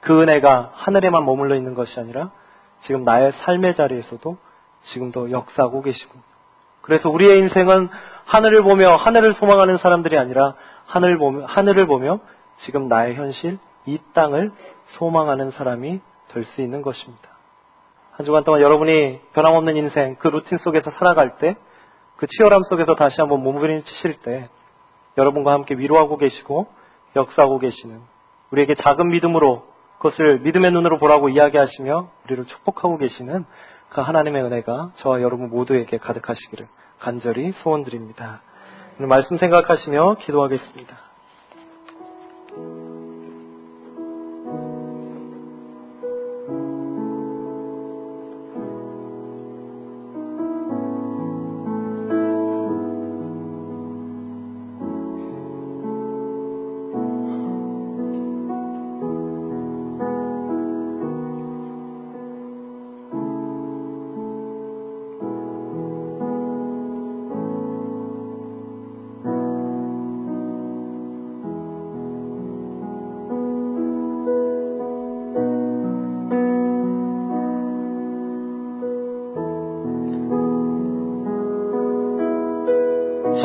그 0.00 0.20
은혜가 0.22 0.72
하늘에만 0.74 1.24
머물러 1.24 1.54
있는 1.56 1.74
것이 1.74 1.98
아니라 1.98 2.30
지금 2.82 3.04
나의 3.04 3.32
삶의 3.32 3.76
자리에서도 3.76 4.38
지금도 4.82 5.30
역사하고 5.30 5.82
계시고 5.82 6.18
그래서 6.82 7.10
우리의 7.10 7.38
인생은 7.38 7.90
하늘을 8.24 8.62
보며 8.62 8.96
하늘을 8.96 9.34
소망하는 9.34 9.78
사람들이 9.78 10.16
아니라 10.16 10.54
하늘 10.90 11.18
보며, 11.18 11.46
하늘을 11.46 11.86
보며 11.86 12.18
지금 12.64 12.88
나의 12.88 13.14
현실, 13.14 13.58
이 13.86 13.98
땅을 14.12 14.50
소망하는 14.98 15.52
사람이 15.52 16.00
될 16.28 16.44
수 16.44 16.62
있는 16.62 16.82
것입니다. 16.82 17.28
한 18.12 18.26
주간 18.26 18.44
동안 18.44 18.60
여러분이 18.60 19.20
변함없는 19.32 19.76
인생, 19.76 20.16
그 20.18 20.28
루틴 20.28 20.58
속에서 20.58 20.90
살아갈 20.90 21.38
때, 21.38 21.56
그 22.16 22.26
치열함 22.26 22.64
속에서 22.64 22.96
다시 22.96 23.20
한번 23.20 23.42
몸부림치실 23.42 24.20
때, 24.22 24.48
여러분과 25.16 25.52
함께 25.52 25.74
위로하고 25.76 26.16
계시고, 26.18 26.66
역사하고 27.14 27.58
계시는, 27.60 28.00
우리에게 28.50 28.74
작은 28.74 29.10
믿음으로 29.10 29.64
그것을 29.98 30.40
믿음의 30.40 30.72
눈으로 30.72 30.98
보라고 30.98 31.28
이야기하시며, 31.28 32.10
우리를 32.24 32.46
축복하고 32.46 32.98
계시는 32.98 33.44
그 33.90 34.00
하나님의 34.00 34.42
은혜가 34.42 34.92
저와 34.96 35.22
여러분 35.22 35.50
모두에게 35.50 35.98
가득하시기를 35.98 36.66
간절히 36.98 37.52
소원드립니다. 37.62 38.42
말씀 39.06 39.36
생각하시며 39.36 40.16
기도하겠습니다. 40.16 41.09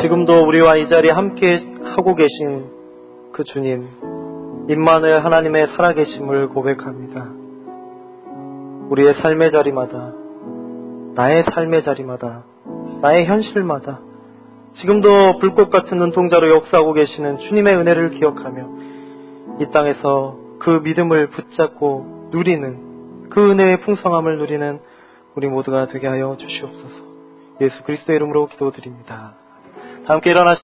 지금도 0.06 0.46
우리와 0.46 0.76
이 0.76 0.88
자리에 0.88 1.10
함께 1.10 1.58
하고 1.96 2.14
계신 2.14 2.70
그 3.32 3.42
주님, 3.42 3.88
임만을 4.68 5.24
하나님의 5.24 5.66
살아계심을 5.68 6.50
고백합니다. 6.50 7.28
우리의 8.90 9.14
삶의 9.14 9.50
자리마다, 9.50 10.12
나의 11.16 11.42
삶의 11.42 11.82
자리마다, 11.82 12.44
나의 13.02 13.26
현실마다, 13.26 13.98
지금도 14.76 15.38
불꽃 15.38 15.70
같은 15.70 15.98
눈동자로 15.98 16.50
역사하고 16.50 16.92
계시는 16.92 17.38
주님의 17.38 17.76
은혜를 17.76 18.10
기억하며 18.10 18.68
이 19.58 19.70
땅에서 19.72 20.38
그 20.60 20.70
믿음을 20.84 21.30
붙잡고 21.30 22.28
누리는 22.30 23.28
그 23.30 23.50
은혜의 23.50 23.80
풍성함을 23.80 24.38
누리는 24.38 24.78
우리 25.34 25.48
모두가 25.48 25.88
되게 25.88 26.06
하여 26.06 26.36
주시옵소서. 26.38 27.04
예수 27.60 27.82
그리스도의 27.82 28.16
이름으로 28.16 28.46
기도드립니다. 28.46 29.34
함께 30.06 30.30
일어나시 30.30 30.54